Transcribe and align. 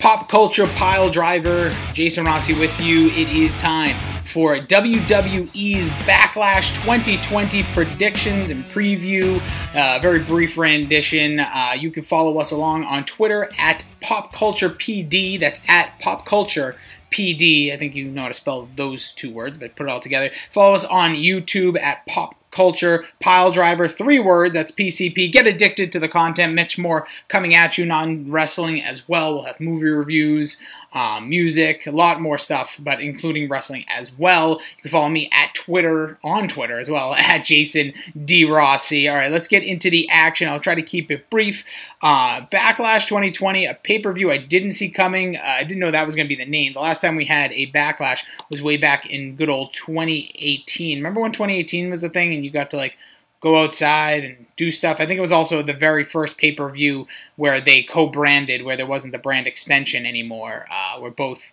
Pop 0.00 0.30
culture 0.30 0.66
pile 0.66 1.10
driver, 1.10 1.70
Jason 1.92 2.24
Rossi 2.24 2.54
with 2.54 2.80
you. 2.80 3.08
It 3.08 3.36
is 3.36 3.54
time 3.58 3.94
for 4.24 4.56
WWE's 4.56 5.90
Backlash 5.90 6.74
2020 6.76 7.62
predictions 7.74 8.48
and 8.48 8.64
preview. 8.64 9.38
Uh, 9.74 9.98
very 10.00 10.20
brief 10.20 10.56
rendition. 10.56 11.40
Uh, 11.40 11.74
you 11.78 11.90
can 11.90 12.02
follow 12.02 12.38
us 12.38 12.50
along 12.50 12.84
on 12.84 13.04
Twitter 13.04 13.50
at 13.58 13.84
Pop 14.00 14.32
Culture 14.32 14.70
PD. 14.70 15.38
That's 15.38 15.60
at 15.68 15.98
Pop 16.00 16.24
Culture 16.24 16.76
PD. 17.10 17.70
I 17.70 17.76
think 17.76 17.94
you 17.94 18.06
know 18.06 18.22
how 18.22 18.28
to 18.28 18.34
spell 18.34 18.70
those 18.76 19.12
two 19.12 19.30
words, 19.30 19.58
but 19.58 19.76
put 19.76 19.86
it 19.86 19.90
all 19.90 20.00
together. 20.00 20.30
Follow 20.50 20.74
us 20.74 20.86
on 20.86 21.12
YouTube 21.12 21.78
at 21.78 22.06
Pop 22.06 22.39
culture, 22.50 23.04
pile 23.20 23.52
driver, 23.52 23.88
three 23.88 24.18
word, 24.18 24.52
that's 24.52 24.72
PCP. 24.72 25.32
Get 25.32 25.46
addicted 25.46 25.92
to 25.92 26.00
the 26.00 26.08
content. 26.08 26.54
Much 26.54 26.78
more 26.78 27.06
coming 27.28 27.54
at 27.54 27.78
you, 27.78 27.86
non 27.86 28.30
wrestling 28.30 28.82
as 28.82 29.08
well. 29.08 29.34
We'll 29.34 29.44
have 29.44 29.60
movie 29.60 29.86
reviews, 29.86 30.58
um, 30.92 31.28
music, 31.28 31.86
a 31.86 31.90
lot 31.90 32.20
more 32.20 32.38
stuff, 32.38 32.78
but 32.80 33.00
including 33.00 33.48
wrestling 33.48 33.84
as 33.88 34.16
well. 34.16 34.60
You 34.76 34.82
can 34.82 34.90
follow 34.90 35.08
me 35.08 35.28
at 35.32 35.54
Twitter, 35.54 36.18
on 36.24 36.48
Twitter 36.48 36.78
as 36.78 36.90
well, 36.90 37.14
at 37.18 37.44
Jason 37.44 37.92
D. 38.24 38.44
Rossi. 38.44 39.08
All 39.08 39.16
right, 39.16 39.30
let's 39.30 39.48
get 39.48 39.62
into 39.62 39.90
the 39.90 40.08
action. 40.10 40.48
I'll 40.48 40.60
try 40.60 40.74
to 40.74 40.82
keep 40.82 41.10
it 41.10 41.30
brief. 41.30 41.64
Uh, 42.02 42.46
Backlash 42.46 43.06
2020, 43.06 43.66
a 43.66 43.74
pay 43.74 43.98
per 43.98 44.12
view 44.12 44.30
I 44.30 44.38
didn't 44.38 44.72
see 44.72 44.90
coming. 44.90 45.36
Uh, 45.36 45.40
I 45.44 45.64
didn't 45.64 45.80
know 45.80 45.90
that 45.90 46.06
was 46.06 46.16
going 46.16 46.26
to 46.26 46.34
be 46.34 46.42
the 46.42 46.50
name. 46.50 46.72
The 46.72 46.80
last 46.80 47.00
time 47.00 47.16
we 47.16 47.24
had 47.24 47.52
a 47.52 47.70
Backlash 47.70 48.24
was 48.50 48.62
way 48.62 48.76
back 48.76 49.10
in 49.10 49.36
good 49.36 49.48
old 49.48 49.72
2018. 49.72 50.98
Remember 50.98 51.20
when 51.20 51.32
2018 51.32 51.90
was 51.90 52.00
the 52.00 52.08
thing? 52.08 52.39
And 52.40 52.44
you 52.46 52.50
got 52.50 52.70
to 52.70 52.76
like 52.76 52.96
go 53.40 53.58
outside 53.58 54.24
and 54.24 54.46
do 54.56 54.70
stuff. 54.70 54.96
I 54.98 55.06
think 55.06 55.18
it 55.18 55.22
was 55.22 55.32
also 55.32 55.62
the 55.62 55.72
very 55.72 56.04
first 56.04 56.38
pay 56.38 56.52
per 56.52 56.70
view 56.70 57.06
where 57.36 57.60
they 57.60 57.82
co 57.82 58.06
branded, 58.06 58.64
where 58.64 58.76
there 58.76 58.86
wasn't 58.86 59.12
the 59.12 59.18
brand 59.18 59.46
extension 59.46 60.06
anymore, 60.06 60.66
uh, 60.70 60.98
where 60.98 61.10
both 61.10 61.52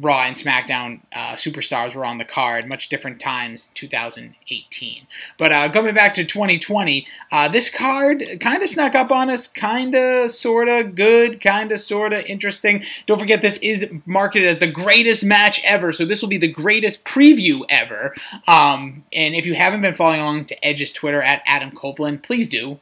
Raw 0.00 0.22
and 0.24 0.36
SmackDown 0.36 1.00
uh, 1.12 1.34
superstars 1.34 1.94
were 1.94 2.04
on 2.04 2.18
the 2.18 2.24
card, 2.24 2.68
much 2.68 2.88
different 2.88 3.20
times, 3.20 3.70
2018. 3.74 5.06
But 5.38 5.52
uh, 5.52 5.70
coming 5.70 5.94
back 5.94 6.14
to 6.14 6.24
2020, 6.24 7.06
uh, 7.30 7.48
this 7.48 7.70
card 7.70 8.24
kind 8.40 8.62
of 8.62 8.68
snuck 8.68 8.94
up 8.94 9.10
on 9.10 9.30
us, 9.30 9.46
kind 9.48 9.94
of, 9.94 10.30
sort 10.30 10.68
of 10.68 10.94
good, 10.94 11.40
kind 11.40 11.70
of, 11.72 11.80
sort 11.80 12.12
of 12.12 12.24
interesting. 12.24 12.84
Don't 13.06 13.18
forget, 13.18 13.42
this 13.42 13.56
is 13.58 13.90
marketed 14.06 14.48
as 14.48 14.58
the 14.58 14.70
greatest 14.70 15.24
match 15.24 15.62
ever, 15.64 15.92
so 15.92 16.04
this 16.04 16.22
will 16.22 16.28
be 16.28 16.38
the 16.38 16.48
greatest 16.48 17.04
preview 17.04 17.62
ever. 17.68 18.14
Um, 18.48 19.04
and 19.12 19.34
if 19.34 19.46
you 19.46 19.54
haven't 19.54 19.82
been 19.82 19.94
following 19.94 20.20
along 20.20 20.46
to 20.46 20.64
Edge's 20.64 20.92
Twitter 20.92 21.22
at 21.22 21.42
Adam 21.46 21.70
Copeland, 21.70 22.22
please 22.22 22.48
do 22.48 22.78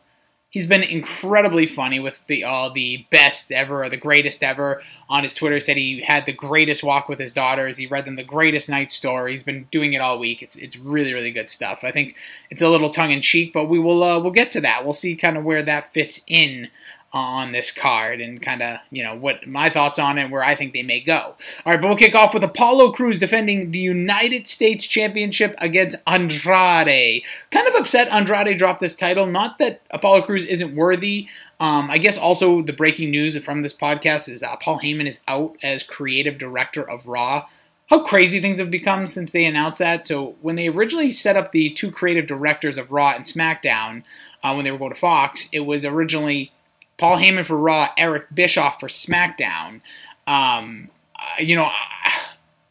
he's 0.53 0.67
been 0.67 0.83
incredibly 0.83 1.67
funny 1.67 1.99
with 1.99 2.25
the 2.27 2.45
all 2.45 2.67
uh, 2.67 2.73
the 2.73 3.07
best 3.11 3.51
ever 3.51 3.83
or 3.83 3.89
the 3.89 3.97
greatest 3.97 4.45
ever 4.45 4.83
on 5.09 5.25
his 5.25 5.35
Twitter. 5.35 5.59
Said 5.59 5.77
he 5.77 6.03
had 6.03 6.27
the 6.27 6.33
greatest 6.33 6.85
walk 6.85 7.09
with 7.09 7.19
his 7.19 7.35
daughters. 7.35 7.79
He 7.79 7.87
read 7.89 8.05
them 8.05 8.17
the 8.17 8.23
greatest 8.23 8.69
night 8.69 8.93
story. 8.93 9.33
He's 9.33 9.43
been 9.43 9.67
doing 9.73 9.95
it 9.95 10.01
all 10.01 10.21
week. 10.21 10.43
It's 10.43 10.55
it's 10.55 10.77
really 10.77 11.13
really 11.13 11.33
good 11.33 11.49
stuff. 11.49 11.81
I 11.83 11.91
think 11.91 12.15
it's 12.51 12.63
a 12.63 12.69
little 12.69 12.91
tongue 12.91 13.11
in 13.11 13.23
cheek, 13.23 13.53
but 13.53 13.65
we 13.65 13.81
will 13.81 14.05
uh, 14.05 14.21
we'll 14.21 14.31
get 14.31 14.53
to 14.53 14.61
that. 14.61 14.85
We'll 14.85 14.93
see 14.93 15.17
kind 15.17 15.37
of 15.37 15.45
where 15.45 15.63
that 15.63 15.93
fits 15.93 16.21
in 16.29 16.69
on 17.13 17.53
this 17.53 17.71
card 17.71 18.21
and 18.21 18.41
kind 18.41 18.63
of, 18.63 18.79
you 18.91 19.03
know, 19.03 19.15
what 19.15 19.47
my 19.47 19.69
thoughts 19.69 19.99
on 19.99 20.17
it, 20.17 20.31
where 20.31 20.43
I 20.43 20.55
think 20.55 20.73
they 20.73 20.83
may 20.83 21.01
go. 21.01 21.19
All 21.19 21.73
right, 21.73 21.81
but 21.81 21.89
we'll 21.89 21.97
kick 21.97 22.15
off 22.15 22.33
with 22.33 22.43
Apollo 22.43 22.93
Crews 22.93 23.19
defending 23.19 23.71
the 23.71 23.79
United 23.79 24.47
States 24.47 24.87
Championship 24.87 25.55
against 25.59 25.97
Andrade. 26.07 27.25
Kind 27.51 27.69
of 27.69 27.75
upset 27.75 28.09
Andrade 28.09 28.57
dropped 28.57 28.81
this 28.81 28.97
title. 28.97 29.27
Not 29.27 29.59
that 29.59 29.83
Apollo 29.91 30.23
Crews 30.23 30.47
isn't 30.47 30.75
worthy. 30.75 31.29
Um, 31.61 31.91
I 31.91 31.99
guess 31.99 32.17
also 32.17 32.63
the 32.63 32.73
breaking 32.73 33.11
news 33.11 33.37
from 33.45 33.63
this 33.63 33.75
podcast 33.75 34.29
is 34.29 34.43
uh, 34.43 34.57
Paul 34.57 34.81
Heyman 34.81 35.07
is 35.07 35.21
out 35.29 35.57
as 35.63 35.83
creative 35.83 36.39
director 36.39 36.89
of 36.89 37.07
Raw 37.07 37.47
how 37.93 38.03
crazy 38.03 38.41
things 38.41 38.59
have 38.59 38.71
become 38.71 39.07
since 39.07 39.33
they 39.33 39.45
announced 39.45 39.79
that. 39.79 40.07
So 40.07 40.35
when 40.41 40.57
they 40.57 40.69
originally 40.69 41.11
set 41.11 41.37
up 41.37 41.53
the 41.53 41.69
two 41.69 41.91
creative 41.91 42.27
directors 42.27 42.79
of 42.79 42.91
Raw 42.91 43.13
and 43.15 43.27
SmackDown, 43.27 44.03
uh, 44.43 44.55
when 44.55 44.65
they 44.65 44.71
were 44.71 44.79
going 44.79 44.95
to 44.95 44.99
Fox, 44.99 45.51
it 45.53 45.61
was 45.61 45.85
originally 45.85 46.53
Paul 47.03 47.17
Heyman 47.17 47.45
for 47.45 47.57
Raw, 47.57 47.89
Eric 47.99 48.33
Bischoff 48.33 48.79
for 48.79 48.87
SmackDown. 48.87 49.81
Um, 50.29 50.89
uh, 51.17 51.41
you 51.41 51.57
know, 51.57 51.69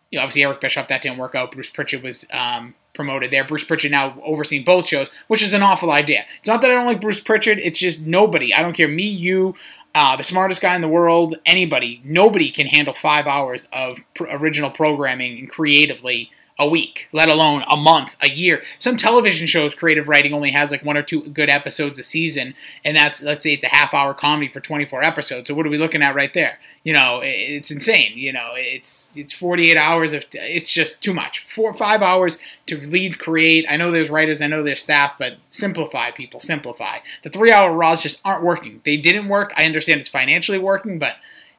you 0.09 0.17
know, 0.17 0.23
obviously 0.23 0.43
Eric 0.43 0.61
Bischoff 0.61 0.87
that 0.87 1.01
didn't 1.01 1.17
work 1.17 1.35
out. 1.35 1.51
Bruce 1.51 1.69
Pritchard 1.69 2.01
was 2.01 2.25
um, 2.31 2.73
promoted 2.93 3.31
there. 3.31 3.43
Bruce 3.43 3.65
Pritchard 3.65 3.91
now 3.91 4.17
overseeing 4.23 4.63
both 4.63 4.87
shows, 4.87 5.11
which 5.27 5.43
is 5.43 5.53
an 5.53 5.61
awful 5.61 5.91
idea. 5.91 6.23
It's 6.39 6.47
not 6.47 6.61
that 6.61 6.71
I 6.71 6.75
don't 6.75 6.85
like 6.85 7.01
Bruce 7.01 7.19
Pritchard. 7.19 7.59
It's 7.59 7.77
just 7.77 8.07
nobody. 8.07 8.53
I 8.53 8.61
don't 8.61 8.71
care. 8.71 8.87
Me, 8.87 9.03
you, 9.03 9.53
uh, 9.93 10.15
the 10.15 10.23
smartest 10.23 10.61
guy 10.61 10.75
in 10.75 10.81
the 10.81 10.87
world, 10.87 11.35
anybody, 11.45 11.99
nobody 12.05 12.51
can 12.51 12.67
handle 12.67 12.93
five 12.93 13.27
hours 13.27 13.67
of 13.73 13.97
pr- 14.13 14.27
original 14.31 14.71
programming 14.71 15.39
and 15.39 15.49
creatively 15.49 16.31
a 16.61 16.69
week, 16.69 17.09
let 17.11 17.27
alone 17.27 17.63
a 17.67 17.75
month, 17.75 18.15
a 18.21 18.29
year. 18.29 18.61
Some 18.77 18.95
television 18.95 19.47
shows, 19.47 19.73
creative 19.73 20.07
writing 20.07 20.31
only 20.31 20.51
has 20.51 20.69
like 20.69 20.85
one 20.85 20.95
or 20.95 21.01
two 21.01 21.23
good 21.23 21.49
episodes 21.49 21.97
a 21.97 22.03
season, 22.03 22.53
and 22.85 22.95
that's 22.95 23.23
let's 23.23 23.43
say 23.43 23.53
it's 23.53 23.63
a 23.63 23.67
half 23.67 23.95
hour 23.95 24.13
comedy 24.13 24.47
for 24.47 24.59
24 24.59 25.03
episodes. 25.03 25.47
So 25.47 25.55
what 25.55 25.65
are 25.65 25.69
we 25.69 25.79
looking 25.79 26.03
at 26.03 26.13
right 26.13 26.31
there? 26.35 26.59
You 26.83 26.93
know, 26.93 27.19
it's 27.23 27.71
insane. 27.71 28.13
You 28.15 28.31
know, 28.31 28.51
it's 28.53 29.11
it's 29.15 29.33
48 29.33 29.75
hours 29.75 30.13
of 30.13 30.25
it's 30.33 30.71
just 30.71 31.03
too 31.03 31.15
much. 31.15 31.39
Four 31.39 31.73
five 31.73 32.03
hours 32.03 32.37
to 32.67 32.77
lead, 32.77 33.17
create. 33.17 33.65
I 33.67 33.75
know 33.75 33.89
there's 33.89 34.11
writers, 34.11 34.39
I 34.39 34.47
know 34.47 34.61
there's 34.61 34.83
staff, 34.83 35.15
but 35.17 35.37
simplify, 35.49 36.11
people, 36.11 36.39
simplify. 36.39 36.99
The 37.23 37.31
three 37.31 37.51
hour 37.51 37.73
raws 37.73 38.03
just 38.03 38.21
aren't 38.23 38.43
working. 38.43 38.81
They 38.85 38.97
didn't 38.97 39.29
work. 39.29 39.51
I 39.57 39.65
understand 39.65 39.99
it's 39.99 40.09
financially 40.09 40.59
working, 40.59 40.99
but 40.99 41.15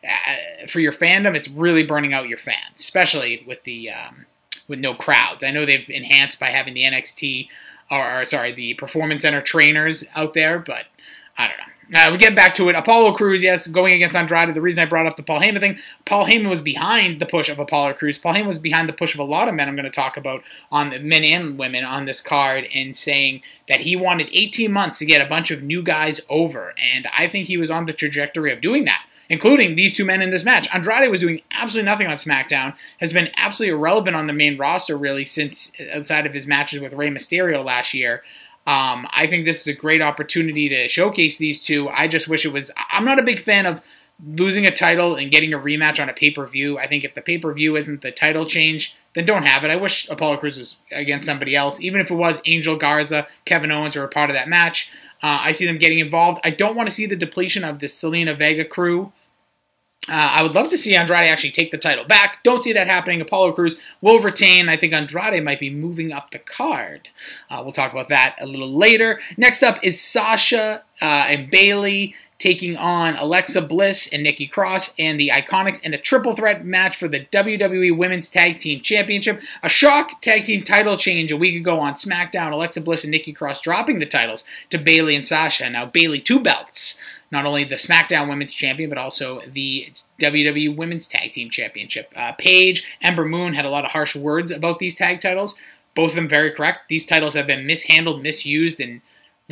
uh, 0.06 0.66
for 0.68 0.78
your 0.78 0.92
fandom, 0.92 1.34
it's 1.34 1.48
really 1.48 1.84
burning 1.84 2.14
out 2.14 2.28
your 2.28 2.38
fans, 2.38 2.78
especially 2.78 3.42
with 3.48 3.64
the 3.64 3.90
um, 3.90 4.26
with 4.72 4.80
no 4.80 4.94
crowds. 4.94 5.44
I 5.44 5.50
know 5.50 5.66
they've 5.66 5.88
enhanced 5.88 6.40
by 6.40 6.48
having 6.48 6.72
the 6.72 6.84
NXT 6.84 7.48
or, 7.90 8.22
or 8.22 8.24
sorry, 8.24 8.52
the 8.52 8.72
Performance 8.74 9.20
Center 9.20 9.42
trainers 9.42 10.02
out 10.14 10.32
there, 10.32 10.58
but 10.58 10.86
I 11.36 11.46
don't 11.46 11.58
know. 11.58 11.64
Uh, 11.94 12.10
we 12.10 12.16
get 12.16 12.34
back 12.34 12.54
to 12.54 12.70
it. 12.70 12.74
Apollo 12.74 13.12
Crews, 13.12 13.42
yes, 13.42 13.66
going 13.66 13.92
against 13.92 14.16
Andrade. 14.16 14.54
The 14.54 14.62
reason 14.62 14.82
I 14.82 14.86
brought 14.88 15.04
up 15.04 15.18
the 15.18 15.22
Paul 15.22 15.40
Heyman 15.40 15.60
thing, 15.60 15.78
Paul 16.06 16.24
Heyman 16.24 16.48
was 16.48 16.62
behind 16.62 17.20
the 17.20 17.26
push 17.26 17.50
of 17.50 17.58
Apollo 17.58 17.94
Crews. 17.94 18.16
Paul 18.16 18.32
Heyman 18.32 18.46
was 18.46 18.58
behind 18.58 18.88
the 18.88 18.94
push 18.94 19.12
of 19.12 19.20
a 19.20 19.24
lot 19.24 19.46
of 19.46 19.54
men 19.54 19.68
I'm 19.68 19.76
going 19.76 19.84
to 19.84 19.90
talk 19.90 20.16
about 20.16 20.42
on 20.70 20.88
the 20.88 21.00
men 21.00 21.22
and 21.22 21.58
women 21.58 21.84
on 21.84 22.06
this 22.06 22.22
card 22.22 22.66
and 22.74 22.96
saying 22.96 23.42
that 23.68 23.80
he 23.80 23.94
wanted 23.94 24.30
18 24.32 24.72
months 24.72 25.00
to 25.00 25.06
get 25.06 25.20
a 25.20 25.28
bunch 25.28 25.50
of 25.50 25.62
new 25.62 25.82
guys 25.82 26.18
over. 26.30 26.72
And 26.80 27.06
I 27.14 27.28
think 27.28 27.46
he 27.46 27.58
was 27.58 27.70
on 27.70 27.84
the 27.84 27.92
trajectory 27.92 28.52
of 28.52 28.62
doing 28.62 28.86
that 28.86 29.04
including 29.32 29.74
these 29.74 29.94
two 29.94 30.04
men 30.04 30.20
in 30.20 30.28
this 30.28 30.44
match. 30.44 30.68
Andrade 30.74 31.10
was 31.10 31.20
doing 31.20 31.40
absolutely 31.52 31.90
nothing 31.90 32.06
on 32.06 32.18
SmackDown, 32.18 32.74
has 33.00 33.14
been 33.14 33.30
absolutely 33.38 33.74
irrelevant 33.74 34.14
on 34.14 34.26
the 34.26 34.32
main 34.34 34.58
roster 34.58 34.94
really 34.94 35.24
since 35.24 35.72
outside 35.90 36.26
of 36.26 36.34
his 36.34 36.46
matches 36.46 36.82
with 36.82 36.92
Rey 36.92 37.08
Mysterio 37.08 37.64
last 37.64 37.94
year. 37.94 38.22
Um, 38.66 39.08
I 39.10 39.26
think 39.26 39.46
this 39.46 39.62
is 39.62 39.66
a 39.68 39.72
great 39.72 40.02
opportunity 40.02 40.68
to 40.68 40.86
showcase 40.86 41.38
these 41.38 41.64
two. 41.64 41.88
I 41.88 42.08
just 42.08 42.28
wish 42.28 42.44
it 42.44 42.52
was. 42.52 42.70
I'm 42.90 43.06
not 43.06 43.18
a 43.18 43.22
big 43.22 43.40
fan 43.40 43.64
of 43.64 43.80
losing 44.24 44.66
a 44.66 44.70
title 44.70 45.16
and 45.16 45.30
getting 45.30 45.54
a 45.54 45.58
rematch 45.58 46.00
on 46.00 46.10
a 46.10 46.12
pay 46.12 46.30
per 46.30 46.46
view. 46.46 46.78
I 46.78 46.86
think 46.86 47.02
if 47.02 47.14
the 47.14 47.22
pay 47.22 47.38
per 47.38 47.54
view 47.54 47.74
isn't 47.76 48.02
the 48.02 48.12
title 48.12 48.44
change, 48.44 48.98
then 49.14 49.24
don't 49.24 49.44
have 49.44 49.64
it. 49.64 49.70
I 49.70 49.76
wish 49.76 50.10
Apollo 50.10 50.36
Crews 50.36 50.58
was 50.58 50.76
against 50.92 51.26
somebody 51.26 51.56
else, 51.56 51.80
even 51.80 52.02
if 52.02 52.10
it 52.10 52.14
was 52.14 52.38
Angel 52.44 52.76
Garza, 52.76 53.26
Kevin 53.46 53.72
Owens, 53.72 53.96
or 53.96 54.04
a 54.04 54.08
part 54.08 54.28
of 54.28 54.34
that 54.34 54.48
match. 54.48 54.92
Uh, 55.22 55.38
I 55.40 55.52
see 55.52 55.64
them 55.64 55.78
getting 55.78 56.00
involved. 56.00 56.40
I 56.44 56.50
don't 56.50 56.76
want 56.76 56.88
to 56.88 56.94
see 56.94 57.06
the 57.06 57.16
depletion 57.16 57.64
of 57.64 57.78
the 57.78 57.86
Zelina 57.86 58.36
Vega 58.36 58.66
crew 58.66 59.10
uh, 60.08 60.30
I 60.32 60.42
would 60.42 60.54
love 60.54 60.68
to 60.70 60.78
see 60.78 60.96
Andrade 60.96 61.30
actually 61.30 61.52
take 61.52 61.70
the 61.70 61.78
title 61.78 62.04
back. 62.04 62.42
Don't 62.42 62.62
see 62.62 62.72
that 62.72 62.88
happening. 62.88 63.20
Apollo 63.20 63.52
Crews 63.52 63.76
will 64.00 64.18
retain. 64.18 64.68
I 64.68 64.76
think 64.76 64.92
Andrade 64.92 65.44
might 65.44 65.60
be 65.60 65.70
moving 65.70 66.12
up 66.12 66.32
the 66.32 66.40
card. 66.40 67.08
Uh, 67.48 67.60
we'll 67.62 67.72
talk 67.72 67.92
about 67.92 68.08
that 68.08 68.36
a 68.40 68.46
little 68.46 68.72
later. 68.76 69.20
Next 69.36 69.62
up 69.62 69.78
is 69.84 70.00
Sasha 70.00 70.82
uh, 71.00 71.04
and 71.04 71.50
Bayley 71.50 72.16
taking 72.42 72.76
on 72.76 73.16
Alexa 73.16 73.62
Bliss 73.62 74.08
and 74.12 74.24
Nikki 74.24 74.48
Cross 74.48 74.96
and 74.98 75.18
the 75.18 75.28
Iconics 75.28 75.80
in 75.84 75.94
a 75.94 75.98
triple 75.98 76.34
threat 76.34 76.64
match 76.64 76.96
for 76.96 77.06
the 77.06 77.24
WWE 77.26 77.96
Women's 77.96 78.28
Tag 78.28 78.58
Team 78.58 78.80
Championship. 78.80 79.40
A 79.62 79.68
shock 79.68 80.20
tag 80.20 80.42
team 80.42 80.64
title 80.64 80.96
change 80.96 81.30
a 81.30 81.36
week 81.36 81.54
ago 81.54 81.78
on 81.78 81.94
SmackDown. 81.94 82.50
Alexa 82.50 82.80
Bliss 82.80 83.04
and 83.04 83.12
Nikki 83.12 83.32
Cross 83.32 83.62
dropping 83.62 84.00
the 84.00 84.06
titles 84.06 84.42
to 84.70 84.78
Bayley 84.78 85.14
and 85.14 85.24
Sasha. 85.24 85.70
Now 85.70 85.86
Bayley 85.86 86.20
two 86.20 86.40
belts 86.40 87.00
not 87.30 87.46
only 87.46 87.62
the 87.62 87.76
SmackDown 87.76 88.28
Women's 88.28 88.52
Champion, 88.52 88.90
but 88.90 88.98
also 88.98 89.40
the 89.46 89.90
WWE 90.20 90.76
Women's 90.76 91.08
Tag 91.08 91.32
Team 91.32 91.48
Championship. 91.48 92.12
Uh, 92.14 92.32
Paige, 92.32 92.84
Ember 93.00 93.24
Moon 93.24 93.54
had 93.54 93.64
a 93.64 93.70
lot 93.70 93.86
of 93.86 93.92
harsh 93.92 94.14
words 94.14 94.50
about 94.50 94.80
these 94.80 94.94
tag 94.94 95.20
titles. 95.20 95.58
Both 95.94 96.10
of 96.10 96.16
them 96.16 96.28
very 96.28 96.50
correct. 96.50 96.88
These 96.88 97.06
titles 97.06 97.34
have 97.34 97.46
been 97.46 97.66
mishandled, 97.66 98.22
misused, 98.22 98.80
and 98.80 99.00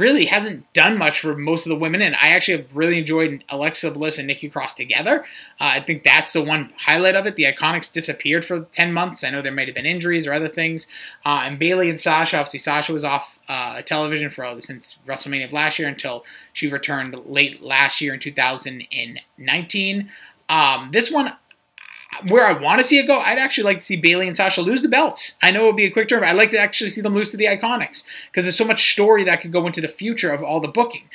really 0.01 0.25
hasn't 0.25 0.73
done 0.73 0.99
much 0.99 1.21
for 1.21 1.37
most 1.37 1.67
of 1.67 1.71
the 1.71 1.79
women. 1.79 2.01
And 2.01 2.17
I 2.17 2.29
actually 2.29 2.59
have 2.59 2.75
really 2.75 2.99
enjoyed 2.99 3.45
Alexa 3.51 3.91
Bliss 3.91 4.19
and 4.19 4.27
Nikki 4.27 4.49
Cross 4.49 4.75
together. 4.75 5.25
Uh, 5.61 5.75
I 5.75 5.81
think 5.81 6.03
that's 6.03 6.33
the 6.33 6.43
one 6.43 6.73
highlight 6.79 7.15
of 7.15 7.27
it. 7.27 7.37
The 7.37 7.45
Iconics 7.45 7.93
disappeared 7.93 8.45
for 8.45 8.61
10 8.61 8.93
months. 8.93 9.23
I 9.23 9.31
know 9.31 9.43
there 9.43 9.53
might 9.53 9.69
have 9.69 9.75
been 9.75 9.87
injuries 9.87 10.27
or 10.27 10.33
other 10.33 10.49
things. 10.49 10.89
Uh, 11.25 11.43
and 11.45 11.59
Bayley 11.59 11.91
and 11.91 12.01
Sasha, 12.01 12.39
obviously, 12.39 12.59
Sasha 12.59 12.93
was 12.93 13.05
off 13.05 13.39
uh, 13.49 13.83
television 13.83 14.31
for 14.31 14.45
all 14.45 14.61
since 14.61 14.99
WrestleMania 15.07 15.45
of 15.45 15.53
last 15.53 15.79
year 15.79 15.89
until 15.89 16.25
she 16.53 16.69
returned 16.69 17.15
late 17.27 17.63
last 17.63 18.01
year 18.01 18.15
in 18.15 18.21
2019. 18.21 20.11
Um, 20.49 20.91
this 20.93 21.11
one, 21.11 21.33
where 22.29 22.47
I 22.47 22.53
want 22.53 22.81
to 22.81 22.87
see 22.87 22.99
it 22.99 23.07
go, 23.07 23.19
I'd 23.21 23.39
actually 23.39 23.65
like 23.65 23.79
to 23.79 23.85
see 23.85 23.97
Bayley 23.97 24.27
and 24.27 24.37
Sasha 24.37 24.63
lose 24.63 24.83
the 24.83 24.89
belts. 24.89 25.39
I 25.43 25.51
know 25.51 25.65
it 25.65 25.67
would 25.67 25.77
be 25.77 25.85
a 25.85 25.91
quick 25.91 26.09
turn, 26.09 26.21
but 26.21 26.29
I'd 26.29 26.37
like 26.37 26.51
to 26.51 26.59
actually 26.59 26.91
see 26.91 27.01
them 27.01 27.15
lose 27.15 27.31
to 27.31 27.37
the 27.37 27.47
Iconics 27.47 28.05
because 28.27 28.45
there's 28.45 28.57
so 28.57 28.65
much 28.65 28.93
story 28.93 29.25
that 29.25 29.41
could 29.41 29.53
go 29.53 29.67
into 29.67 29.81
the 29.81 29.89
future 29.89 30.33
of 30.33 30.43
all 30.43 30.61
the 30.61 30.69
booking. 30.69 31.09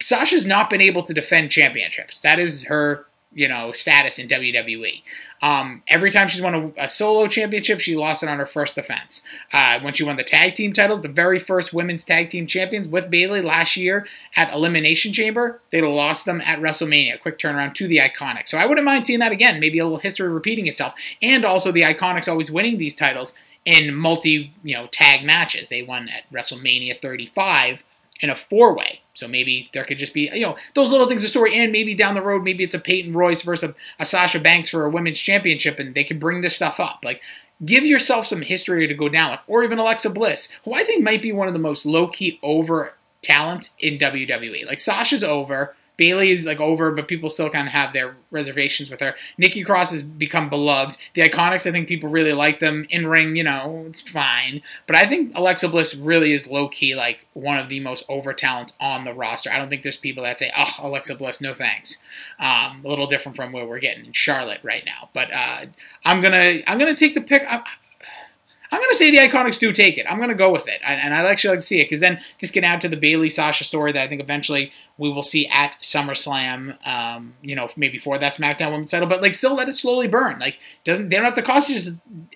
Sasha's 0.00 0.46
not 0.46 0.70
been 0.70 0.80
able 0.80 1.02
to 1.02 1.14
defend 1.14 1.50
championships. 1.50 2.20
That 2.20 2.38
is 2.38 2.64
her 2.64 3.06
you 3.34 3.48
know 3.48 3.72
status 3.72 4.18
in 4.18 4.28
WWE. 4.28 5.02
Um, 5.42 5.82
every 5.88 6.10
time 6.10 6.28
she's 6.28 6.40
won 6.40 6.54
a, 6.54 6.84
a, 6.84 6.88
solo 6.88 7.26
championship, 7.26 7.80
she 7.80 7.96
lost 7.96 8.22
it 8.22 8.28
on 8.28 8.38
her 8.38 8.46
first 8.46 8.76
defense. 8.76 9.26
Uh, 9.52 9.80
when 9.80 9.92
she 9.92 10.04
won 10.04 10.16
the 10.16 10.24
tag 10.24 10.54
team 10.54 10.72
titles, 10.72 11.02
the 11.02 11.08
very 11.08 11.38
first 11.38 11.74
women's 11.74 12.04
tag 12.04 12.30
team 12.30 12.46
champions 12.46 12.88
with 12.88 13.10
Bayley 13.10 13.42
last 13.42 13.76
year 13.76 14.06
at 14.36 14.52
Elimination 14.52 15.12
Chamber, 15.12 15.60
they 15.70 15.82
lost 15.82 16.24
them 16.24 16.40
at 16.40 16.60
WrestleMania. 16.60 17.20
Quick 17.20 17.38
turnaround 17.38 17.74
to 17.74 17.88
the 17.88 17.98
Iconics. 17.98 18.48
So 18.48 18.58
I 18.58 18.66
wouldn't 18.66 18.84
mind 18.84 19.06
seeing 19.06 19.20
that 19.20 19.32
again. 19.32 19.60
Maybe 19.60 19.78
a 19.78 19.84
little 19.84 19.98
history 19.98 20.28
repeating 20.28 20.66
itself, 20.66 20.94
and 21.20 21.44
also 21.44 21.72
the 21.72 21.82
Iconics 21.82 22.28
always 22.28 22.50
winning 22.50 22.78
these 22.78 22.94
titles 22.94 23.36
in 23.64 23.94
multi 23.94 24.52
you 24.62 24.76
know 24.76 24.86
tag 24.86 25.24
matches. 25.24 25.68
They 25.68 25.82
won 25.82 26.08
at 26.08 26.30
WrestleMania 26.32 27.00
35 27.00 27.84
in 28.20 28.30
a 28.30 28.36
four 28.36 28.74
way. 28.76 29.00
So 29.14 29.28
maybe 29.28 29.70
there 29.72 29.84
could 29.84 29.98
just 29.98 30.14
be, 30.14 30.30
you 30.32 30.42
know, 30.42 30.56
those 30.74 30.90
little 30.90 31.08
things 31.08 31.24
of 31.24 31.30
story, 31.30 31.56
and 31.56 31.72
maybe 31.72 31.94
down 31.94 32.14
the 32.14 32.22
road, 32.22 32.42
maybe 32.42 32.64
it's 32.64 32.74
a 32.74 32.80
Peyton 32.80 33.12
Royce 33.12 33.42
versus 33.42 33.70
a, 33.70 33.74
a 34.02 34.06
Sasha 34.06 34.40
Banks 34.40 34.68
for 34.68 34.84
a 34.84 34.90
women's 34.90 35.20
championship, 35.20 35.78
and 35.78 35.94
they 35.94 36.04
can 36.04 36.18
bring 36.18 36.40
this 36.40 36.56
stuff 36.56 36.80
up. 36.80 37.00
Like, 37.04 37.22
give 37.64 37.84
yourself 37.84 38.26
some 38.26 38.42
history 38.42 38.86
to 38.86 38.94
go 38.94 39.08
down 39.08 39.30
with, 39.30 39.40
or 39.46 39.62
even 39.62 39.78
Alexa 39.78 40.10
Bliss, 40.10 40.58
who 40.64 40.74
I 40.74 40.82
think 40.82 41.04
might 41.04 41.22
be 41.22 41.32
one 41.32 41.48
of 41.48 41.54
the 41.54 41.60
most 41.60 41.86
low 41.86 42.08
key 42.08 42.40
over 42.42 42.94
talents 43.22 43.74
in 43.78 43.98
WWE. 43.98 44.66
Like, 44.66 44.80
Sasha's 44.80 45.24
over. 45.24 45.76
Bayley 45.96 46.30
is 46.30 46.44
like 46.44 46.60
over, 46.60 46.90
but 46.90 47.06
people 47.08 47.30
still 47.30 47.50
kind 47.50 47.68
of 47.68 47.72
have 47.72 47.92
their 47.92 48.16
reservations 48.30 48.90
with 48.90 49.00
her. 49.00 49.14
Nikki 49.38 49.62
Cross 49.62 49.92
has 49.92 50.02
become 50.02 50.48
beloved. 50.48 50.96
The 51.14 51.22
Iconics, 51.22 51.66
I 51.66 51.72
think 51.72 51.86
people 51.86 52.08
really 52.08 52.32
like 52.32 52.58
them. 52.58 52.86
In 52.90 53.06
ring, 53.06 53.36
you 53.36 53.44
know, 53.44 53.84
it's 53.88 54.00
fine. 54.00 54.62
But 54.86 54.96
I 54.96 55.06
think 55.06 55.36
Alexa 55.36 55.68
Bliss 55.68 55.94
really 55.94 56.32
is 56.32 56.48
low 56.48 56.68
key 56.68 56.94
like 56.94 57.26
one 57.32 57.58
of 57.58 57.68
the 57.68 57.80
most 57.80 58.04
over 58.08 58.32
talents 58.32 58.72
on 58.80 59.04
the 59.04 59.14
roster. 59.14 59.50
I 59.52 59.58
don't 59.58 59.70
think 59.70 59.82
there's 59.82 59.96
people 59.96 60.24
that 60.24 60.38
say, 60.38 60.50
"Oh, 60.56 60.74
Alexa 60.80 61.14
Bliss, 61.16 61.40
no 61.40 61.54
thanks." 61.54 62.02
Um, 62.40 62.82
a 62.84 62.88
little 62.88 63.06
different 63.06 63.36
from 63.36 63.52
where 63.52 63.66
we're 63.66 63.78
getting 63.78 64.04
in 64.04 64.12
Charlotte 64.12 64.60
right 64.62 64.84
now. 64.84 65.10
But 65.12 65.32
uh, 65.32 65.66
I'm 66.04 66.20
gonna 66.20 66.60
I'm 66.66 66.78
gonna 66.78 66.96
take 66.96 67.14
the 67.14 67.20
pick. 67.20 67.44
I'm 68.74 68.80
going 68.80 68.90
to 68.90 68.96
say 68.96 69.12
the 69.12 69.18
Iconics 69.18 69.60
do 69.60 69.72
take 69.72 69.98
it. 69.98 70.06
I'm 70.08 70.16
going 70.16 70.30
to 70.30 70.34
go 70.34 70.50
with 70.50 70.66
it. 70.66 70.80
And 70.84 71.14
I 71.14 71.30
actually 71.30 71.50
like 71.50 71.60
to 71.60 71.66
see 71.66 71.80
it 71.80 71.84
because 71.84 72.00
then 72.00 72.20
this 72.40 72.50
can 72.50 72.64
add 72.64 72.80
to 72.80 72.88
the 72.88 72.96
Bayley 72.96 73.30
Sasha 73.30 73.62
story 73.62 73.92
that 73.92 74.02
I 74.02 74.08
think 74.08 74.20
eventually 74.20 74.72
we 74.98 75.10
will 75.10 75.22
see 75.22 75.46
at 75.46 75.76
SummerSlam, 75.80 76.84
um, 76.84 77.34
you 77.40 77.54
know, 77.54 77.68
maybe 77.76 77.98
for 77.98 78.18
that 78.18 78.34
SmackDown 78.34 78.72
Women's 78.72 78.90
title, 78.90 79.08
but 79.08 79.22
like 79.22 79.36
still 79.36 79.54
let 79.54 79.68
it 79.68 79.76
slowly 79.76 80.08
burn. 80.08 80.40
Like, 80.40 80.58
doesn't 80.82 81.08
they 81.08 81.16
don't 81.16 81.24
have 81.24 81.34
to 81.34 81.42
cost 81.42 81.70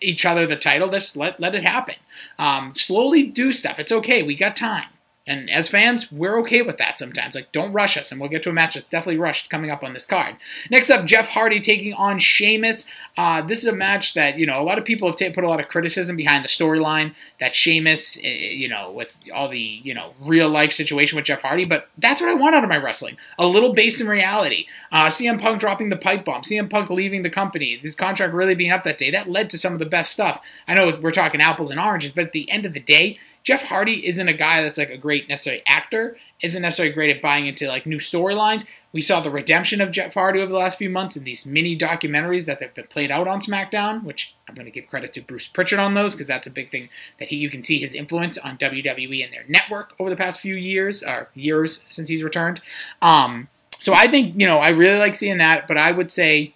each 0.00 0.25
other 0.25 0.46
the 0.46 0.55
title. 0.55 0.88
Just 0.90 1.17
let, 1.17 1.40
let 1.40 1.56
it 1.56 1.64
happen. 1.64 1.96
Um, 2.38 2.73
slowly 2.73 3.25
do 3.25 3.52
stuff. 3.52 3.81
It's 3.81 3.90
okay. 3.90 4.23
We 4.23 4.37
got 4.37 4.55
time. 4.55 4.87
And 5.29 5.51
as 5.51 5.69
fans, 5.69 6.11
we're 6.11 6.41
okay 6.41 6.63
with 6.63 6.79
that 6.79 6.99
sometimes. 6.99 7.35
Like, 7.35 7.53
don't 7.53 7.73
rush 7.73 7.99
us, 7.99 8.11
and 8.11 8.19
we'll 8.19 8.31
get 8.31 8.43
to 8.45 8.51
a 8.51 8.53
match 8.55 8.75
that's 8.75 8.89
definitely 8.89 9.19
rushed 9.19 9.51
coming 9.51 9.71
up 9.71 9.85
on 9.85 9.93
this 9.93 10.07
card. 10.07 10.37
Next 10.71 10.89
up, 10.89 11.05
Jeff 11.05 11.29
Hardy 11.29 11.61
taking 11.61 11.93
on 11.93 12.19
Sheamus. 12.19 12.91
Uh, 13.17 13.43
this 13.43 13.59
is 13.59 13.67
a 13.67 13.77
match 13.77 14.15
that, 14.15 14.39
you 14.39 14.47
know, 14.47 14.59
a 14.59 14.65
lot 14.65 14.79
of 14.79 14.87
people 14.87 15.07
have 15.07 15.17
t- 15.17 15.29
put 15.31 15.45
a 15.45 15.49
lot 15.49 15.61
of 15.61 15.69
criticism 15.69 16.17
behind 16.17 16.45
the 16.45 16.49
storyline 16.49 17.15
that 17.41 17.55
Sheamus, 17.55 18.17
eh, 18.25 18.29
you 18.53 18.69
know, 18.69 18.91
with 18.91 19.15
all 19.35 19.51
the, 19.51 19.59
you 19.59 19.93
know, 19.93 20.15
real 20.25 20.49
life 20.49 20.73
situation 20.73 21.17
with 21.17 21.27
Jeff 21.27 21.43
Hardy, 21.43 21.67
but 21.67 21.89
that's 21.99 22.23
what 22.23 22.31
I 22.31 22.35
want 22.35 22.55
out 22.55 22.65
of 22.65 22.71
my 22.71 22.79
wrestling. 22.79 23.19
A 23.39 23.47
little 23.47 23.75
base 23.75 24.01
in 24.01 24.09
reality. 24.09 24.67
Uh, 24.91 25.09
CM 25.09 25.39
Punk 25.39 25.61
dropping 25.61 25.91
the 25.91 25.97
pipe 25.99 26.25
bomb, 26.25 26.41
CM 26.41 26.71
Punk 26.71 26.89
leaving 26.89 27.21
the 27.21 27.29
company, 27.29 27.79
this 27.83 27.95
contract 27.95 28.33
really 28.33 28.55
being 28.55 28.71
up 28.71 28.85
that 28.85 28.97
day, 28.97 29.11
that 29.11 29.29
led 29.29 29.51
to 29.51 29.59
some 29.59 29.75
of 29.75 29.79
the 29.79 29.85
best 29.85 30.11
stuff. 30.11 30.41
I 30.67 30.73
know 30.73 30.99
we're 31.03 31.11
talking 31.11 31.43
apples 31.43 31.71
and 31.71 31.79
oranges, 31.79 32.13
but 32.13 32.25
at 32.25 32.33
the 32.33 32.51
end 32.51 32.65
of 32.65 32.73
the 32.73 32.81
day, 32.81 33.19
Jeff 33.49 33.62
Hardy 33.62 34.06
isn't 34.06 34.29
a 34.29 34.35
guy 34.35 34.62
that's 34.62 34.77
like 34.77 34.91
a 34.91 34.99
great 34.99 35.27
necessarily 35.27 35.62
actor, 35.67 36.19
isn't 36.43 36.61
necessarily 36.61 36.93
great 36.93 37.17
at 37.17 37.23
buying 37.23 37.47
into 37.47 37.67
like 37.67 37.87
new 37.87 37.97
storylines. 37.97 38.69
We 38.93 39.00
saw 39.00 39.21
the 39.21 39.31
redemption 39.31 39.81
of 39.81 39.91
Jeff 39.91 40.12
Hardy 40.12 40.41
over 40.41 40.53
the 40.53 40.59
last 40.59 40.77
few 40.77 40.91
months 40.91 41.17
in 41.17 41.25
these 41.25 41.47
mini 41.47 41.75
documentaries 41.75 42.45
that 42.45 42.62
have 42.62 42.75
been 42.75 42.89
played 42.89 43.11
out 43.11 43.27
on 43.27 43.41
SmackDown, 43.41 44.05
which 44.05 44.37
I'm 44.47 44.55
going 44.55 44.67
to 44.67 44.71
give 44.71 44.87
credit 44.87 45.15
to 45.15 45.23
Bruce 45.23 45.47
Pritchard 45.47 45.79
on 45.79 45.95
those 45.95 46.15
because 46.15 46.27
that's 46.27 46.47
a 46.47 46.50
big 46.50 46.71
thing 46.71 46.91
that 47.19 47.29
he, 47.29 47.37
you 47.37 47.49
can 47.49 47.62
see 47.62 47.79
his 47.79 47.95
influence 47.95 48.37
on 48.37 48.59
WWE 48.59 49.25
and 49.25 49.33
their 49.33 49.47
network 49.49 49.95
over 49.99 50.11
the 50.11 50.17
past 50.17 50.41
few 50.41 50.55
years 50.55 51.03
or 51.03 51.31
years 51.33 51.83
since 51.89 52.11
he's 52.11 52.23
returned. 52.23 52.61
Um, 53.00 53.49
so 53.81 53.95
I 53.95 54.09
think 54.09 54.39
you 54.39 54.47
know 54.47 54.59
I 54.59 54.69
really 54.69 54.99
like 54.99 55.15
seeing 55.15 55.39
that, 55.39 55.67
but 55.67 55.79
I 55.79 55.93
would 55.93 56.11
say 56.11 56.55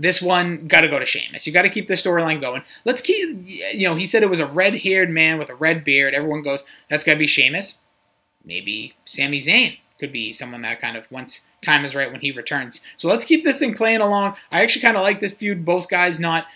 this 0.00 0.22
one 0.22 0.66
got 0.66 0.80
to 0.80 0.88
go 0.88 0.98
to 0.98 1.06
Sheamus. 1.06 1.46
You 1.46 1.52
got 1.52 1.62
to 1.62 1.68
keep 1.68 1.88
the 1.88 1.94
storyline 1.94 2.40
going. 2.40 2.62
Let's 2.84 3.02
keep, 3.02 3.46
you 3.46 3.88
know, 3.88 3.94
he 3.94 4.06
said 4.06 4.22
it 4.22 4.30
was 4.30 4.40
a 4.40 4.46
red 4.46 4.76
haired 4.80 5.10
man 5.10 5.38
with 5.38 5.50
a 5.50 5.54
red 5.54 5.84
beard. 5.84 6.14
Everyone 6.14 6.42
goes, 6.42 6.64
that's 6.88 7.04
got 7.04 7.14
to 7.14 7.18
be 7.18 7.26
Sheamus. 7.26 7.80
Maybe 8.44 8.94
Sami 9.04 9.40
Zayn 9.40 9.78
could 9.98 10.12
be 10.12 10.32
someone 10.32 10.62
that 10.62 10.80
kind 10.80 10.96
of 10.96 11.10
once 11.10 11.46
time 11.60 11.84
is 11.84 11.94
right 11.94 12.10
when 12.10 12.22
he 12.22 12.32
returns. 12.32 12.80
So 12.96 13.08
let's 13.08 13.26
keep 13.26 13.44
this 13.44 13.58
thing 13.58 13.74
playing 13.74 14.00
along. 14.00 14.36
I 14.50 14.62
actually 14.62 14.82
kind 14.82 14.96
of 14.96 15.02
like 15.02 15.20
this 15.20 15.34
feud. 15.34 15.64
Both 15.64 15.88
guys 15.88 16.18
not 16.18 16.46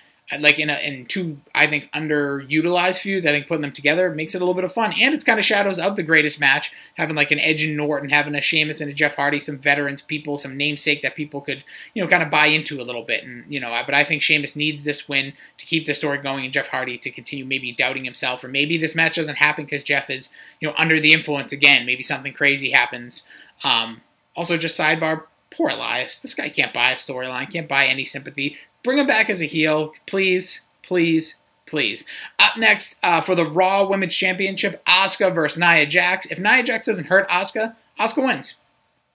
like 0.40 0.58
in 0.58 0.70
a, 0.70 0.78
in 0.78 1.04
two 1.04 1.38
I 1.54 1.66
think 1.66 1.90
underutilized 1.92 2.98
feuds. 2.98 3.26
I 3.26 3.30
think 3.30 3.46
putting 3.46 3.60
them 3.60 3.72
together 3.72 4.10
makes 4.10 4.34
it 4.34 4.38
a 4.38 4.40
little 4.40 4.54
bit 4.54 4.64
of 4.64 4.72
fun, 4.72 4.94
and 4.98 5.14
it's 5.14 5.24
kind 5.24 5.38
of 5.38 5.44
shadows 5.44 5.78
of 5.78 5.96
the 5.96 6.02
greatest 6.02 6.40
match, 6.40 6.72
having 6.94 7.14
like 7.14 7.30
an 7.30 7.40
Edge 7.40 7.62
and 7.62 7.74
an 7.74 7.80
Orton, 7.80 8.08
having 8.08 8.34
a 8.34 8.40
Sheamus 8.40 8.80
and 8.80 8.90
a 8.90 8.94
Jeff 8.94 9.16
Hardy, 9.16 9.38
some 9.38 9.58
veterans, 9.58 10.00
people, 10.00 10.38
some 10.38 10.56
namesake 10.56 11.02
that 11.02 11.14
people 11.14 11.40
could 11.40 11.62
you 11.92 12.02
know 12.02 12.08
kind 12.08 12.22
of 12.22 12.30
buy 12.30 12.46
into 12.46 12.80
a 12.80 12.84
little 12.84 13.02
bit, 13.02 13.24
and 13.24 13.44
you 13.52 13.60
know. 13.60 13.70
But 13.84 13.94
I 13.94 14.04
think 14.04 14.22
Sheamus 14.22 14.56
needs 14.56 14.82
this 14.82 15.08
win 15.08 15.34
to 15.58 15.66
keep 15.66 15.84
the 15.86 15.94
story 15.94 16.18
going, 16.18 16.44
and 16.44 16.54
Jeff 16.54 16.68
Hardy 16.68 16.96
to 16.98 17.10
continue 17.10 17.44
maybe 17.44 17.72
doubting 17.72 18.04
himself, 18.04 18.42
or 18.42 18.48
maybe 18.48 18.78
this 18.78 18.94
match 18.94 19.16
doesn't 19.16 19.36
happen 19.36 19.66
because 19.66 19.84
Jeff 19.84 20.08
is 20.08 20.32
you 20.60 20.68
know 20.68 20.74
under 20.78 21.00
the 21.00 21.12
influence 21.12 21.52
again. 21.52 21.84
Maybe 21.84 22.02
something 22.02 22.32
crazy 22.32 22.70
happens. 22.70 23.28
Um, 23.62 24.00
also, 24.36 24.56
just 24.56 24.78
sidebar, 24.78 25.24
poor 25.56 25.70
Elias. 25.70 26.18
This 26.18 26.34
guy 26.34 26.48
can't 26.48 26.72
buy 26.72 26.92
a 26.92 26.96
storyline, 26.96 27.50
can't 27.50 27.68
buy 27.68 27.86
any 27.86 28.04
sympathy. 28.04 28.56
Bring 28.82 28.98
him 28.98 29.06
back 29.06 29.30
as 29.30 29.40
a 29.40 29.46
heel, 29.46 29.92
please, 30.06 30.62
please, 30.82 31.36
please. 31.66 32.04
Up 32.38 32.56
next 32.56 32.98
uh, 33.02 33.20
for 33.20 33.34
the 33.34 33.44
Raw 33.44 33.86
Women's 33.86 34.14
Championship, 34.14 34.84
Asuka 34.84 35.34
versus 35.34 35.58
Nia 35.58 35.86
Jax. 35.86 36.26
If 36.26 36.38
Nia 36.38 36.62
Jax 36.62 36.86
doesn't 36.86 37.06
hurt 37.06 37.28
Asuka, 37.28 37.76
Asuka 37.98 38.26
wins. 38.26 38.58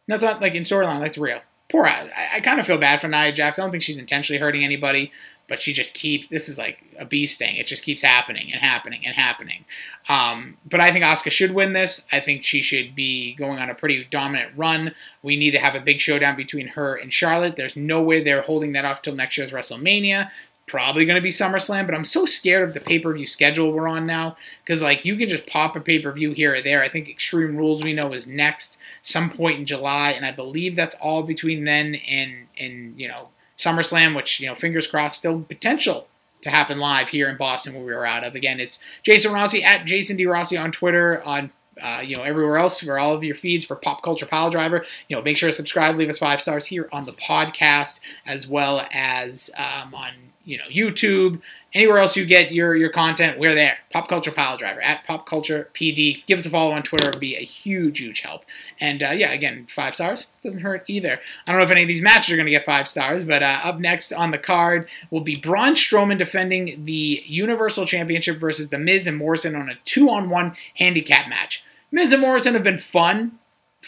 That's 0.07 0.23
not 0.23 0.41
like 0.41 0.55
in 0.55 0.63
storyline, 0.63 1.01
that's 1.01 1.17
real 1.17 1.41
poor. 1.69 1.85
I, 1.85 2.09
I 2.35 2.39
kind 2.41 2.59
of 2.59 2.65
feel 2.65 2.77
bad 2.77 2.99
for 2.99 3.07
Nia 3.07 3.31
Jax. 3.31 3.57
I 3.57 3.61
don't 3.61 3.71
think 3.71 3.83
she's 3.83 3.97
intentionally 3.97 4.39
hurting 4.39 4.63
anybody, 4.63 5.11
but 5.47 5.61
she 5.61 5.71
just 5.71 5.93
keeps. 5.93 6.27
This 6.29 6.49
is 6.49 6.57
like 6.57 6.83
a 6.97 7.05
beast 7.05 7.39
thing. 7.39 7.55
It 7.55 7.67
just 7.67 7.83
keeps 7.83 8.01
happening 8.01 8.51
and 8.51 8.61
happening 8.61 9.05
and 9.05 9.15
happening. 9.15 9.65
Um, 10.09 10.57
but 10.67 10.79
I 10.79 10.91
think 10.91 11.05
Asuka 11.05 11.31
should 11.31 11.53
win 11.53 11.73
this. 11.73 12.07
I 12.11 12.19
think 12.19 12.43
she 12.43 12.61
should 12.61 12.95
be 12.95 13.35
going 13.35 13.59
on 13.59 13.69
a 13.69 13.75
pretty 13.75 14.03
dominant 14.05 14.51
run. 14.57 14.93
We 15.23 15.37
need 15.37 15.51
to 15.51 15.59
have 15.59 15.75
a 15.75 15.81
big 15.81 15.99
showdown 15.99 16.35
between 16.35 16.67
her 16.69 16.95
and 16.95 17.13
Charlotte. 17.13 17.55
There's 17.55 17.75
no 17.75 18.01
way 18.01 18.23
they're 18.23 18.41
holding 18.41 18.73
that 18.73 18.85
off 18.85 19.01
till 19.01 19.15
next 19.15 19.37
year's 19.37 19.51
WrestleMania 19.51 20.29
probably 20.69 21.05
going 21.05 21.15
to 21.15 21.21
be 21.21 21.29
SummerSlam, 21.29 21.85
but 21.85 21.95
I'm 21.95 22.05
so 22.05 22.25
scared 22.25 22.67
of 22.67 22.73
the 22.73 22.79
pay 22.79 22.99
per 22.99 23.13
view 23.13 23.27
schedule 23.27 23.71
we're 23.71 23.87
on 23.87 24.05
now 24.05 24.37
because 24.63 24.81
like 24.81 25.03
you 25.03 25.15
can 25.15 25.27
just 25.27 25.47
pop 25.47 25.75
a 25.75 25.81
pay 25.81 25.99
per 25.99 26.11
view 26.11 26.31
here 26.31 26.55
or 26.55 26.61
there. 26.61 26.83
I 26.83 26.89
think 26.89 27.09
Extreme 27.09 27.57
Rules 27.57 27.83
we 27.83 27.93
know 27.93 28.13
is 28.13 28.27
next 28.27 28.77
some 29.01 29.29
point 29.29 29.59
in 29.59 29.65
July, 29.65 30.11
and 30.11 30.25
I 30.25 30.31
believe 30.31 30.75
that's 30.75 30.95
all 30.95 31.23
between 31.23 31.65
then 31.65 31.95
and 31.95 32.47
and 32.57 32.99
you 32.99 33.07
know 33.07 33.29
SummerSlam, 33.57 34.15
which 34.15 34.39
you 34.39 34.47
know 34.47 34.55
fingers 34.55 34.87
crossed 34.87 35.17
still 35.17 35.41
potential 35.41 36.07
to 36.41 36.49
happen 36.49 36.79
live 36.79 37.09
here 37.09 37.27
in 37.27 37.35
Boston 37.35 37.73
where 37.73 37.83
we 37.83 37.93
were 37.93 38.05
out 38.05 38.23
of. 38.23 38.35
Again, 38.35 38.59
it's 38.59 38.81
Jason 39.03 39.33
Rossi 39.33 39.63
at 39.63 39.85
Jason 39.85 40.15
D 40.15 40.25
Rossi 40.25 40.55
on 40.55 40.71
Twitter 40.71 41.21
on 41.23 41.51
uh, 41.81 42.01
you 42.05 42.15
know, 42.15 42.23
everywhere 42.23 42.57
else 42.57 42.79
for 42.81 42.99
all 42.99 43.15
of 43.15 43.23
your 43.23 43.35
feeds 43.35 43.65
for 43.65 43.75
Pop 43.75 44.03
Culture 44.03 44.25
Pile 44.25 44.49
Driver. 44.49 44.85
You 45.07 45.15
know, 45.15 45.21
make 45.21 45.37
sure 45.37 45.49
to 45.49 45.55
subscribe, 45.55 45.95
leave 45.95 46.09
us 46.09 46.19
five 46.19 46.41
stars 46.41 46.65
here 46.65 46.89
on 46.91 47.05
the 47.05 47.13
podcast, 47.13 48.01
as 48.25 48.47
well 48.47 48.85
as 48.91 49.49
um, 49.57 49.93
on 49.93 50.11
you 50.49 50.57
know 50.57 50.63
YouTube, 50.71 51.41
anywhere 51.73 51.99
else 51.99 52.15
you 52.15 52.25
get 52.25 52.51
your 52.51 52.75
your 52.75 52.89
content, 52.89 53.37
we're 53.37 53.53
there. 53.53 53.77
Pop 53.91 54.09
Culture 54.09 54.31
Pile 54.31 54.57
Driver 54.57 54.81
at 54.81 55.05
Pop 55.05 55.27
Culture 55.27 55.69
PD. 55.75 56.25
Give 56.25 56.39
us 56.39 56.45
a 56.45 56.49
follow 56.49 56.71
on 56.71 56.81
Twitter; 56.81 57.09
it 57.09 57.15
would 57.15 57.21
be 57.21 57.35
a 57.35 57.45
huge, 57.45 57.99
huge 57.99 58.21
help. 58.21 58.45
And 58.79 59.03
uh, 59.03 59.11
yeah, 59.11 59.31
again, 59.31 59.67
five 59.73 59.93
stars 59.93 60.31
doesn't 60.43 60.61
hurt 60.61 60.83
either. 60.87 61.19
I 61.45 61.51
don't 61.51 61.59
know 61.59 61.65
if 61.65 61.71
any 61.71 61.83
of 61.83 61.87
these 61.87 62.01
matches 62.01 62.33
are 62.33 62.35
going 62.35 62.47
to 62.47 62.51
get 62.51 62.65
five 62.65 62.87
stars, 62.87 63.23
but 63.23 63.43
uh, 63.43 63.59
up 63.63 63.79
next 63.79 64.11
on 64.11 64.31
the 64.31 64.39
card 64.39 64.89
will 65.11 65.21
be 65.21 65.35
Braun 65.35 65.75
Strowman 65.75 66.17
defending 66.17 66.83
the 66.85 67.21
Universal 67.25 67.85
Championship 67.85 68.37
versus 68.39 68.71
The 68.71 68.79
Miz 68.79 69.05
and 69.05 69.17
Morrison 69.17 69.55
on 69.55 69.69
a 69.69 69.77
two-on-one 69.85 70.55
handicap 70.77 71.29
match. 71.29 71.63
Miz 71.91 72.11
and 72.11 72.21
Morrison 72.21 72.55
have 72.55 72.63
been 72.63 72.79
fun, 72.79 73.37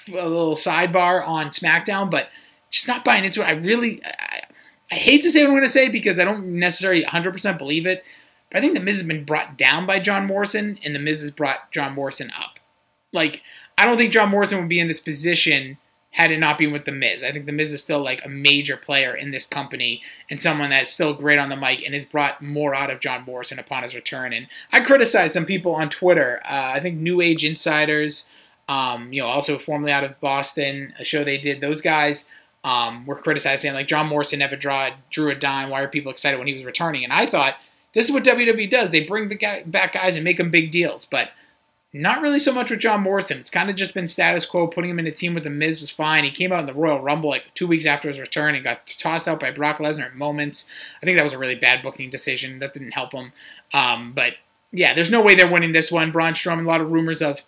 a 0.07 0.11
little 0.11 0.55
sidebar 0.55 1.27
on 1.27 1.47
SmackDown, 1.47 2.11
but 2.11 2.29
just 2.71 2.87
not 2.87 3.03
buying 3.03 3.25
into 3.25 3.41
it. 3.41 3.45
I 3.45 3.51
really, 3.51 4.01
I, 4.91 4.95
hate 4.95 5.23
to 5.23 5.31
say 5.31 5.41
what 5.41 5.49
I'm 5.49 5.53
going 5.53 5.63
to 5.63 5.69
say 5.69 5.89
because 5.89 6.19
I 6.19 6.25
don't 6.25 6.59
necessarily 6.59 7.03
100% 7.03 7.57
believe 7.57 7.85
it, 7.85 8.03
but 8.49 8.57
I 8.57 8.61
think 8.61 8.75
The 8.75 8.83
Miz 8.83 8.97
has 8.97 9.07
been 9.07 9.25
brought 9.25 9.57
down 9.57 9.85
by 9.85 9.99
John 9.99 10.27
Morrison, 10.27 10.77
and 10.83 10.93
The 10.93 10.99
Miz 10.99 11.21
has 11.21 11.31
brought 11.31 11.71
John 11.71 11.93
Morrison 11.93 12.31
up. 12.37 12.59
Like, 13.11 13.41
I 13.77 13.85
don't 13.85 13.97
think 13.97 14.13
John 14.13 14.29
Morrison 14.29 14.59
would 14.59 14.69
be 14.69 14.79
in 14.79 14.87
this 14.87 14.99
position 14.99 15.77
had 16.11 16.29
it 16.29 16.39
not 16.39 16.57
been 16.57 16.73
with 16.73 16.83
The 16.83 16.91
Miz. 16.91 17.23
I 17.23 17.31
think 17.31 17.45
The 17.45 17.53
Miz 17.53 17.71
is 17.71 17.81
still 17.81 18.03
like 18.03 18.23
a 18.25 18.29
major 18.29 18.75
player 18.75 19.15
in 19.15 19.31
this 19.31 19.45
company 19.45 20.01
and 20.29 20.41
someone 20.41 20.69
that's 20.69 20.91
still 20.91 21.13
great 21.13 21.39
on 21.39 21.47
the 21.47 21.55
mic 21.55 21.83
and 21.83 21.93
has 21.93 22.03
brought 22.03 22.41
more 22.41 22.75
out 22.75 22.89
of 22.89 22.99
John 22.99 23.23
Morrison 23.23 23.59
upon 23.59 23.83
his 23.83 23.95
return. 23.95 24.33
And 24.33 24.47
I 24.73 24.81
criticized 24.81 25.33
some 25.33 25.45
people 25.45 25.73
on 25.73 25.89
Twitter. 25.89 26.41
Uh, 26.43 26.73
I 26.75 26.81
think 26.81 26.97
New 26.97 27.21
Age 27.21 27.45
Insiders, 27.45 28.29
um, 28.67 29.13
you 29.13 29.21
know, 29.21 29.27
also 29.27 29.57
formerly 29.57 29.93
out 29.93 30.03
of 30.03 30.19
Boston, 30.19 30.93
a 30.99 31.05
show 31.05 31.23
they 31.23 31.37
did, 31.37 31.61
those 31.61 31.79
guys 31.79 32.29
um, 32.63 33.05
were 33.05 33.15
criticizing 33.15 33.73
like 33.73 33.87
John 33.87 34.07
Morrison 34.07 34.39
never 34.39 34.55
draw, 34.55 34.89
drew 35.09 35.31
a 35.31 35.35
dime. 35.35 35.69
Why 35.69 35.81
are 35.81 35.87
people 35.87 36.11
excited 36.11 36.37
when 36.37 36.47
he 36.47 36.53
was 36.53 36.63
returning? 36.63 37.03
And 37.03 37.13
I 37.13 37.25
thought 37.25 37.55
this 37.93 38.07
is 38.07 38.11
what 38.11 38.23
WWE 38.23 38.69
does. 38.69 38.91
They 38.91 39.03
bring 39.03 39.27
back 39.27 39.93
guys 39.93 40.15
and 40.15 40.23
make 40.23 40.37
them 40.37 40.51
big 40.51 40.71
deals. 40.71 41.05
But 41.05 41.31
not 41.93 42.21
really 42.21 42.39
so 42.39 42.53
much 42.53 42.69
with 42.69 42.79
John 42.79 43.01
Morrison. 43.01 43.39
It's 43.39 43.49
kind 43.49 43.69
of 43.69 43.75
just 43.75 43.93
been 43.93 44.07
status 44.07 44.45
quo. 44.45 44.67
Putting 44.67 44.91
him 44.91 44.99
in 44.99 45.07
a 45.07 45.11
team 45.11 45.33
with 45.33 45.43
The 45.43 45.49
Miz 45.49 45.81
was 45.81 45.91
fine. 45.91 46.23
He 46.23 46.31
came 46.31 46.51
out 46.51 46.61
in 46.61 46.65
the 46.65 46.73
Royal 46.73 47.01
Rumble 47.01 47.29
like 47.29 47.53
two 47.53 47.67
weeks 47.67 47.85
after 47.85 48.07
his 48.07 48.19
return 48.19 48.55
and 48.55 48.63
got 48.63 48.87
tossed 48.97 49.27
out 49.27 49.41
by 49.41 49.51
Brock 49.51 49.77
Lesnar 49.77 50.05
at 50.05 50.15
moments. 50.15 50.69
I 51.01 51.05
think 51.05 51.17
that 51.17 51.23
was 51.23 51.33
a 51.33 51.37
really 51.37 51.55
bad 51.55 51.83
booking 51.83 52.09
decision. 52.09 52.59
That 52.59 52.73
didn't 52.73 52.91
help 52.91 53.11
him. 53.11 53.33
Um, 53.73 54.13
but 54.13 54.35
yeah, 54.71 54.93
there's 54.93 55.11
no 55.11 55.21
way 55.21 55.35
they're 55.35 55.51
winning 55.51 55.73
this 55.73 55.91
one. 55.91 56.11
Braun 56.11 56.33
Strowman, 56.33 56.63
a 56.63 56.67
lot 56.67 56.81
of 56.81 56.91
rumors 56.91 57.21
of 57.21 57.41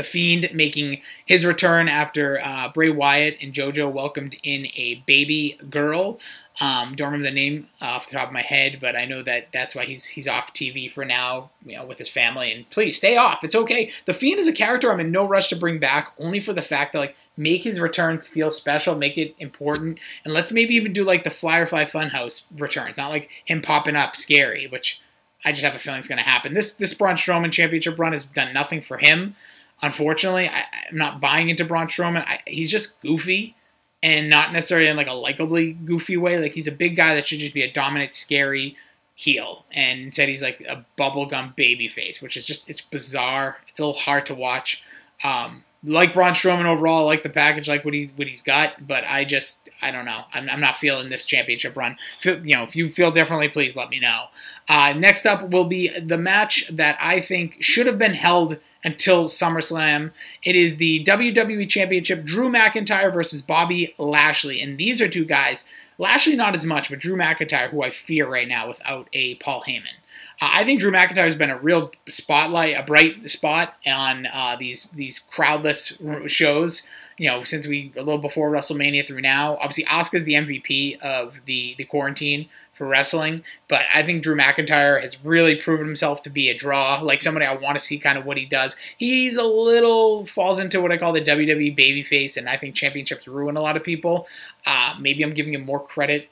the 0.00 0.04
Fiend 0.04 0.48
making 0.54 1.02
his 1.26 1.44
return 1.44 1.86
after 1.86 2.40
uh, 2.42 2.70
Bray 2.72 2.88
Wyatt 2.88 3.36
and 3.42 3.52
JoJo 3.52 3.92
welcomed 3.92 4.34
in 4.42 4.68
a 4.74 5.02
baby 5.04 5.58
girl. 5.68 6.18
Um, 6.58 6.94
don't 6.94 7.12
remember 7.12 7.28
the 7.28 7.34
name 7.34 7.68
off 7.82 8.08
the 8.08 8.16
top 8.16 8.28
of 8.28 8.32
my 8.32 8.40
head, 8.40 8.78
but 8.80 8.96
I 8.96 9.04
know 9.04 9.22
that 9.22 9.48
that's 9.52 9.74
why 9.74 9.84
he's 9.84 10.06
he's 10.06 10.26
off 10.26 10.54
TV 10.54 10.90
for 10.90 11.04
now, 11.04 11.50
you 11.66 11.76
know, 11.76 11.84
with 11.84 11.98
his 11.98 12.08
family. 12.08 12.50
And 12.50 12.70
please 12.70 12.96
stay 12.96 13.18
off. 13.18 13.44
It's 13.44 13.54
okay. 13.54 13.90
The 14.06 14.14
Fiend 14.14 14.40
is 14.40 14.48
a 14.48 14.54
character 14.54 14.90
I'm 14.90 15.00
in 15.00 15.12
no 15.12 15.28
rush 15.28 15.48
to 15.48 15.56
bring 15.56 15.78
back, 15.78 16.14
only 16.18 16.40
for 16.40 16.54
the 16.54 16.62
fact 16.62 16.94
that 16.94 17.00
like 17.00 17.16
make 17.36 17.64
his 17.64 17.78
returns 17.78 18.26
feel 18.26 18.50
special, 18.50 18.94
make 18.94 19.18
it 19.18 19.34
important, 19.38 19.98
and 20.24 20.32
let's 20.32 20.50
maybe 20.50 20.74
even 20.76 20.94
do 20.94 21.04
like 21.04 21.24
the 21.24 21.30
Firefly 21.30 21.84
Funhouse 21.84 22.46
returns, 22.58 22.96
not 22.96 23.10
like 23.10 23.28
him 23.44 23.60
popping 23.60 23.96
up 23.96 24.16
scary, 24.16 24.66
which 24.66 25.02
I 25.44 25.52
just 25.52 25.62
have 25.62 25.74
a 25.74 25.78
feeling 25.78 26.00
is 26.00 26.08
going 26.08 26.16
to 26.16 26.24
happen. 26.24 26.54
This 26.54 26.72
this 26.72 26.94
Braun 26.94 27.16
Strowman 27.16 27.52
championship 27.52 27.98
run 27.98 28.14
has 28.14 28.24
done 28.24 28.54
nothing 28.54 28.80
for 28.80 28.96
him. 28.96 29.36
Unfortunately, 29.82 30.48
I, 30.48 30.64
am 30.90 30.96
not 30.96 31.20
buying 31.20 31.48
into 31.48 31.64
Braun 31.64 31.86
Strowman. 31.86 32.24
I, 32.26 32.40
he's 32.46 32.70
just 32.70 33.00
goofy 33.00 33.56
and 34.02 34.28
not 34.30 34.52
necessarily 34.52 34.88
in 34.88 34.96
like 34.96 35.06
a 35.06 35.10
likably 35.10 35.84
goofy 35.84 36.16
way. 36.16 36.38
Like 36.38 36.54
he's 36.54 36.66
a 36.66 36.72
big 36.72 36.96
guy 36.96 37.14
that 37.14 37.26
should 37.26 37.38
just 37.38 37.54
be 37.54 37.62
a 37.62 37.72
dominant, 37.72 38.14
scary 38.14 38.76
heel, 39.14 39.64
and 39.72 40.00
instead 40.00 40.28
he's 40.28 40.42
like 40.42 40.60
a 40.62 40.84
bubblegum 40.98 41.54
baby 41.56 41.88
face, 41.88 42.22
which 42.22 42.36
is 42.36 42.46
just 42.46 42.70
it's 42.70 42.80
bizarre. 42.80 43.58
It's 43.68 43.78
a 43.78 43.86
little 43.86 44.00
hard 44.00 44.26
to 44.26 44.34
watch. 44.34 44.82
Um, 45.22 45.64
like 45.82 46.12
Braun 46.12 46.32
Strowman 46.32 46.66
overall, 46.66 47.04
I 47.04 47.06
like 47.06 47.22
the 47.22 47.30
package, 47.30 47.68
like 47.68 47.84
what 47.84 47.94
he's 47.94 48.12
what 48.16 48.28
he's 48.28 48.42
got, 48.42 48.86
but 48.86 49.04
I 49.06 49.24
just 49.24 49.68
I 49.80 49.90
don't 49.90 50.04
know. 50.04 50.24
I'm, 50.32 50.48
I'm 50.48 50.60
not 50.60 50.76
feeling 50.76 51.08
this 51.08 51.24
championship 51.24 51.76
run. 51.76 51.96
you 52.24 52.56
know, 52.56 52.64
if 52.64 52.76
you 52.76 52.90
feel 52.90 53.10
differently, 53.10 53.48
please 53.48 53.76
let 53.76 53.88
me 53.88 53.98
know. 53.98 54.26
Uh, 54.68 54.94
next 54.96 55.26
up 55.26 55.48
will 55.50 55.64
be 55.64 55.88
the 55.98 56.18
match 56.18 56.68
that 56.68 56.98
I 57.00 57.20
think 57.20 57.62
should 57.62 57.86
have 57.86 57.98
been 57.98 58.14
held 58.14 58.58
until 58.84 59.26
SummerSlam. 59.26 60.12
It 60.42 60.56
is 60.56 60.76
the 60.76 61.04
WWE 61.04 61.68
Championship, 61.68 62.24
Drew 62.24 62.50
McIntyre 62.50 63.12
versus 63.12 63.42
Bobby 63.42 63.94
Lashley, 63.98 64.60
and 64.60 64.78
these 64.78 65.00
are 65.00 65.08
two 65.08 65.24
guys. 65.24 65.68
Lashley 65.98 66.34
not 66.34 66.54
as 66.54 66.64
much, 66.64 66.88
but 66.88 66.98
Drew 66.98 67.16
McIntyre, 67.16 67.70
who 67.70 67.82
I 67.82 67.90
fear 67.90 68.28
right 68.30 68.48
now 68.48 68.68
without 68.68 69.08
a 69.12 69.34
Paul 69.36 69.64
Heyman. 69.68 69.99
I 70.40 70.64
think 70.64 70.80
Drew 70.80 70.90
McIntyre 70.90 71.24
has 71.24 71.34
been 71.34 71.50
a 71.50 71.58
real 71.58 71.90
spotlight, 72.08 72.74
a 72.78 72.82
bright 72.82 73.28
spot 73.28 73.74
on 73.86 74.26
uh, 74.26 74.56
these 74.58 74.84
these 74.84 75.20
crowdless 75.34 76.28
shows. 76.30 76.88
You 77.18 77.28
know, 77.28 77.44
since 77.44 77.66
we 77.66 77.92
a 77.96 78.02
little 78.02 78.18
before 78.18 78.50
WrestleMania 78.50 79.06
through 79.06 79.20
now. 79.20 79.56
Obviously, 79.56 79.84
Asuka's 79.84 80.24
the 80.24 80.32
MVP 80.34 80.98
of 81.00 81.34
the 81.44 81.74
the 81.76 81.84
quarantine 81.84 82.48
for 82.72 82.86
wrestling, 82.86 83.42
but 83.68 83.82
I 83.92 84.02
think 84.02 84.22
Drew 84.22 84.34
McIntyre 84.34 85.02
has 85.02 85.22
really 85.22 85.56
proven 85.56 85.84
himself 85.86 86.22
to 86.22 86.30
be 86.30 86.48
a 86.48 86.56
draw, 86.56 87.00
like 87.02 87.20
somebody 87.20 87.44
I 87.44 87.54
want 87.54 87.76
to 87.76 87.84
see 87.84 87.98
kind 87.98 88.16
of 88.16 88.24
what 88.24 88.38
he 88.38 88.46
does. 88.46 88.74
He's 88.96 89.36
a 89.36 89.44
little 89.44 90.24
falls 90.24 90.58
into 90.58 90.80
what 90.80 90.90
I 90.90 90.96
call 90.96 91.12
the 91.12 91.20
WWE 91.20 91.76
babyface, 91.76 92.38
and 92.38 92.48
I 92.48 92.56
think 92.56 92.74
championships 92.74 93.28
ruin 93.28 93.58
a 93.58 93.60
lot 93.60 93.76
of 93.76 93.84
people. 93.84 94.26
Uh, 94.64 94.94
maybe 94.98 95.22
I'm 95.22 95.34
giving 95.34 95.52
him 95.52 95.66
more 95.66 95.84
credit 95.84 96.30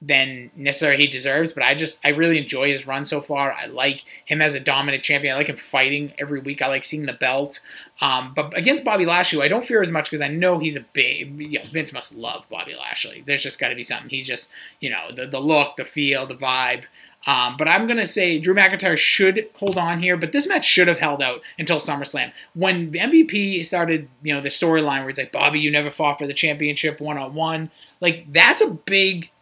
than 0.00 0.50
necessarily 0.54 1.02
he 1.02 1.08
deserves. 1.08 1.52
But 1.52 1.64
I 1.64 1.74
just 1.74 2.00
I 2.04 2.10
really 2.10 2.38
enjoy 2.38 2.70
his 2.70 2.86
run 2.86 3.04
so 3.04 3.20
far. 3.20 3.52
I 3.52 3.66
like 3.66 4.04
him 4.24 4.40
as 4.40 4.54
a 4.54 4.60
dominant 4.60 5.02
champion. 5.02 5.34
I 5.34 5.38
like 5.38 5.48
him 5.48 5.56
fighting 5.56 6.12
every 6.18 6.40
week. 6.40 6.62
I 6.62 6.68
like 6.68 6.84
seeing 6.84 7.06
the 7.06 7.12
belt. 7.12 7.60
Um, 8.00 8.32
but 8.34 8.56
against 8.56 8.84
Bobby 8.84 9.06
Lashley, 9.06 9.44
I 9.44 9.48
don't 9.48 9.64
fear 9.64 9.82
as 9.82 9.90
much 9.90 10.04
because 10.04 10.20
I 10.20 10.28
know 10.28 10.58
he's 10.58 10.76
a 10.76 10.86
big. 10.92 11.40
You 11.40 11.58
know, 11.58 11.64
Vince 11.72 11.92
must 11.92 12.16
love 12.16 12.44
Bobby 12.48 12.74
Lashley. 12.78 13.24
There's 13.26 13.42
just 13.42 13.58
got 13.58 13.70
to 13.70 13.74
be 13.74 13.84
something. 13.84 14.08
He's 14.08 14.26
just 14.26 14.52
you 14.80 14.90
know 14.90 15.10
the 15.14 15.26
the 15.26 15.40
look, 15.40 15.76
the 15.76 15.84
feel, 15.84 16.26
the 16.26 16.36
vibe. 16.36 16.84
Um, 17.26 17.56
but 17.58 17.66
I'm 17.66 17.88
gonna 17.88 18.06
say 18.06 18.38
Drew 18.38 18.54
McIntyre 18.54 18.96
should 18.96 19.48
hold 19.54 19.76
on 19.76 20.00
here, 20.00 20.16
but 20.16 20.30
this 20.30 20.46
match 20.46 20.64
should 20.64 20.86
have 20.86 21.00
held 21.00 21.20
out 21.20 21.40
until 21.58 21.78
SummerSlam. 21.78 22.32
When 22.54 22.92
MVP 22.92 23.64
started, 23.64 24.08
you 24.22 24.32
know, 24.32 24.40
the 24.40 24.48
storyline 24.48 25.00
where 25.00 25.10
it's 25.10 25.18
like 25.18 25.32
Bobby, 25.32 25.58
you 25.58 25.72
never 25.72 25.90
fought 25.90 26.18
for 26.20 26.28
the 26.28 26.32
championship 26.32 27.00
one 27.00 27.18
on 27.18 27.34
one. 27.34 27.72
Like 28.00 28.32
that's 28.32 28.62
a 28.62 28.70
big 28.70 29.32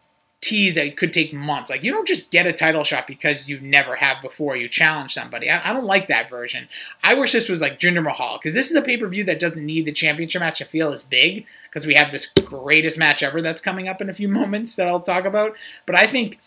tease 0.40 0.74
that 0.74 0.96
could 0.96 1.12
take 1.12 1.32
months. 1.32 1.70
Like 1.70 1.82
you 1.82 1.90
don't 1.90 2.06
just 2.06 2.30
get 2.30 2.46
a 2.46 2.52
title 2.52 2.84
shot 2.84 3.06
because 3.06 3.48
you 3.48 3.60
never 3.60 3.96
have 3.96 4.22
before. 4.22 4.56
You 4.56 4.68
challenge 4.68 5.14
somebody. 5.14 5.50
I, 5.50 5.70
I 5.70 5.72
don't 5.72 5.84
like 5.84 6.08
that 6.08 6.30
version. 6.30 6.68
I 7.02 7.14
wish 7.14 7.32
this 7.32 7.48
was 7.48 7.60
like 7.60 7.80
Jinder 7.80 8.02
Mahal 8.02 8.38
because 8.38 8.54
this 8.54 8.70
is 8.70 8.76
a 8.76 8.82
pay 8.82 8.96
per 8.96 9.08
view 9.08 9.24
that 9.24 9.40
doesn't 9.40 9.64
need 9.64 9.86
the 9.86 9.92
championship 9.92 10.40
match 10.40 10.58
to 10.58 10.64
feel 10.64 10.92
as 10.92 11.02
big 11.02 11.46
because 11.64 11.86
we 11.86 11.94
have 11.94 12.12
this 12.12 12.26
greatest 12.44 12.98
match 12.98 13.22
ever 13.22 13.42
that's 13.42 13.60
coming 13.60 13.88
up 13.88 14.00
in 14.00 14.10
a 14.10 14.14
few 14.14 14.28
moments 14.36 14.76
that 14.76 14.88
I'll 14.88 15.00
talk 15.00 15.24
about. 15.24 15.54
But 15.84 15.96
I 15.96 16.06
think. 16.06 16.38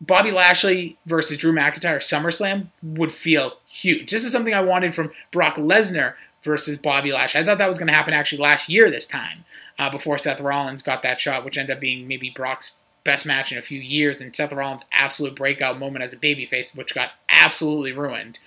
Bobby 0.00 0.30
Lashley 0.30 0.96
versus 1.06 1.38
Drew 1.38 1.52
McIntyre 1.52 1.98
SummerSlam 1.98 2.68
would 2.84 3.10
feel 3.10 3.54
huge. 3.66 4.12
This 4.12 4.24
is 4.24 4.30
something 4.30 4.54
I 4.54 4.60
wanted 4.60 4.94
from 4.94 5.10
Brock 5.32 5.56
Lesnar 5.56 6.14
versus 6.44 6.78
Bobby 6.78 7.12
Lashley. 7.12 7.40
I 7.40 7.44
thought 7.44 7.58
that 7.58 7.68
was 7.68 7.78
going 7.78 7.88
to 7.88 7.94
happen 7.94 8.14
actually 8.14 8.40
last 8.40 8.68
year 8.68 8.90
this 8.90 9.08
time 9.08 9.44
uh, 9.78 9.90
before 9.90 10.18
Seth 10.18 10.40
Rollins 10.40 10.82
got 10.82 11.02
that 11.02 11.20
shot, 11.20 11.44
which 11.44 11.58
ended 11.58 11.74
up 11.74 11.80
being 11.80 12.06
maybe 12.06 12.30
Brock's 12.30 12.76
best 13.08 13.24
match 13.24 13.50
in 13.50 13.56
a 13.56 13.62
few 13.62 13.80
years, 13.80 14.20
and 14.20 14.36
Seth 14.36 14.52
Rollins' 14.52 14.84
absolute 14.92 15.34
breakout 15.34 15.78
moment 15.78 16.04
as 16.04 16.12
a 16.12 16.18
babyface, 16.18 16.76
which 16.76 16.94
got 16.94 17.12
absolutely 17.30 17.90
ruined. 17.90 18.38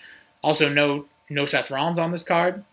Also, 0.44 0.70
no 0.70 1.06
no 1.32 1.48
Seth 1.48 1.72
Rollins 1.72 1.98
on 1.98 2.12
this 2.12 2.24
card, 2.24 2.64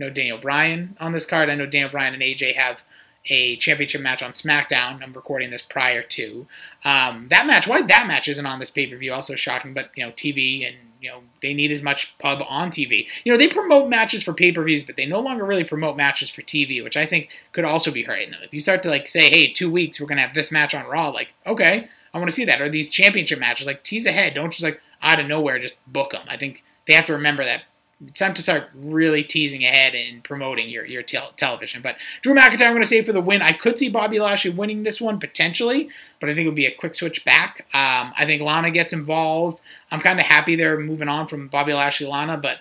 no 0.00 0.10
Daniel 0.10 0.38
Bryan 0.38 0.96
on 0.98 1.12
this 1.12 1.26
card. 1.26 1.48
I 1.48 1.54
know 1.54 1.64
Daniel 1.66 1.90
Bryan 1.90 2.14
and 2.14 2.22
AJ 2.24 2.54
have 2.54 2.82
a 3.26 3.54
championship 3.56 4.00
match 4.00 4.20
on 4.20 4.32
SmackDown. 4.32 5.00
I'm 5.00 5.12
recording 5.12 5.50
this 5.50 5.62
prior 5.62 6.02
to 6.02 6.48
um, 6.84 7.28
that 7.30 7.46
match. 7.46 7.68
Why 7.68 7.82
that 7.82 8.08
match 8.08 8.26
isn't 8.26 8.46
on 8.46 8.58
this 8.58 8.70
pay 8.70 8.88
per 8.88 8.96
view? 8.96 9.12
Also 9.12 9.36
shocking, 9.36 9.74
but 9.74 9.90
you 9.94 10.04
know, 10.04 10.10
TV 10.10 10.66
and 10.66 10.76
you 11.00 11.10
know 11.10 11.22
they 11.42 11.54
need 11.54 11.70
as 11.70 11.82
much 11.82 12.16
pub 12.18 12.42
on 12.48 12.70
TV. 12.70 13.06
You 13.24 13.32
know 13.32 13.38
they 13.38 13.48
promote 13.48 13.88
matches 13.88 14.22
for 14.22 14.32
pay 14.32 14.52
per 14.52 14.64
views, 14.64 14.82
but 14.84 14.96
they 14.96 15.06
no 15.06 15.20
longer 15.20 15.44
really 15.44 15.64
promote 15.64 15.96
matches 15.96 16.30
for 16.30 16.42
TV, 16.42 16.82
which 16.82 16.96
I 16.96 17.06
think 17.06 17.30
could 17.52 17.64
also 17.64 17.90
be 17.90 18.02
hurting 18.02 18.30
them. 18.30 18.40
If 18.42 18.54
you 18.54 18.60
start 18.60 18.82
to 18.84 18.90
like 18.90 19.06
say, 19.06 19.30
hey, 19.30 19.52
two 19.52 19.70
weeks 19.70 20.00
we're 20.00 20.06
gonna 20.06 20.22
have 20.22 20.34
this 20.34 20.52
match 20.52 20.74
on 20.74 20.86
Raw, 20.86 21.08
like 21.10 21.34
okay, 21.46 21.88
I 22.12 22.18
want 22.18 22.30
to 22.30 22.36
see 22.36 22.44
that. 22.44 22.60
Or 22.60 22.68
these 22.68 22.90
championship 22.90 23.38
matches, 23.38 23.66
like 23.66 23.84
tease 23.84 24.06
ahead. 24.06 24.34
Don't 24.34 24.50
just 24.50 24.62
like 24.62 24.80
out 25.02 25.20
of 25.20 25.26
nowhere 25.26 25.58
just 25.58 25.76
book 25.86 26.12
them. 26.12 26.22
I 26.28 26.36
think 26.36 26.64
they 26.86 26.94
have 26.94 27.06
to 27.06 27.12
remember 27.12 27.44
that 27.44 27.62
it's 28.06 28.20
time 28.20 28.34
to 28.34 28.42
start 28.42 28.68
really 28.74 29.24
teasing 29.24 29.64
ahead 29.64 29.94
and 29.94 30.22
promoting 30.22 30.68
your 30.68 30.86
your 30.86 31.02
te- 31.02 31.18
television. 31.36 31.82
But 31.82 31.96
Drew 32.22 32.34
McIntyre, 32.34 32.66
I'm 32.66 32.72
going 32.72 32.82
to 32.82 32.86
say 32.86 33.02
for 33.02 33.12
the 33.12 33.20
win. 33.20 33.42
I 33.42 33.52
could 33.52 33.78
see 33.78 33.88
Bobby 33.88 34.20
Lashley 34.20 34.52
winning 34.52 34.84
this 34.84 35.00
one 35.00 35.18
potentially, 35.18 35.88
but 36.20 36.30
I 36.30 36.34
think 36.34 36.46
it 36.46 36.48
would 36.48 36.54
be 36.54 36.66
a 36.66 36.74
quick 36.74 36.94
switch 36.94 37.24
back. 37.24 37.66
Um, 37.74 38.12
I 38.16 38.24
think 38.24 38.42
Lana 38.42 38.70
gets 38.70 38.92
involved. 38.92 39.60
I'm 39.90 40.00
kind 40.00 40.20
of 40.20 40.26
happy 40.26 40.54
they're 40.54 40.78
moving 40.78 41.08
on 41.08 41.26
from 41.26 41.48
Bobby 41.48 41.72
Lashley 41.72 42.06
Lana, 42.06 42.36
but 42.36 42.60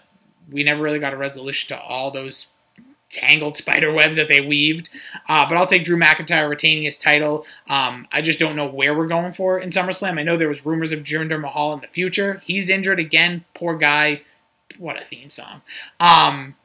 we 0.52 0.64
never 0.64 0.82
really 0.82 1.00
got 1.00 1.14
a 1.14 1.18
resolution 1.18 1.76
to 1.76 1.82
all 1.82 2.10
those 2.10 2.52
tangled 3.10 3.56
spider 3.56 3.94
webs 3.94 4.16
that 4.18 4.28
they 4.28 4.42
weaved. 4.42 4.90
Uh, 5.30 5.48
but 5.48 5.58
I'll 5.58 5.68
take 5.68 5.86
Drew 5.86 5.98
McIntyre 5.98 6.50
retaining 6.50 6.84
his 6.84 6.98
title. 6.98 7.46
Um, 7.70 8.08
I 8.12 8.22
just 8.22 8.40
don't 8.40 8.56
know 8.56 8.68
where 8.68 8.98
we're 8.98 9.08
going 9.08 9.34
for 9.34 9.60
in 9.60 9.70
SummerSlam. 9.70 10.20
I 10.20 10.24
know 10.24 10.36
there 10.36 10.50
was 10.50 10.66
rumors 10.66 10.92
of 10.92 11.04
Jinder 11.04 11.40
Mahal 11.40 11.74
in 11.74 11.82
the 11.82 11.88
future. 11.88 12.42
He's 12.44 12.70
injured 12.70 13.00
again. 13.00 13.46
Poor 13.54 13.78
guy 13.78 14.24
what 14.78 15.02
a 15.02 15.06
theme 15.06 15.30
song. 15.30 15.62
Um, 16.00 16.56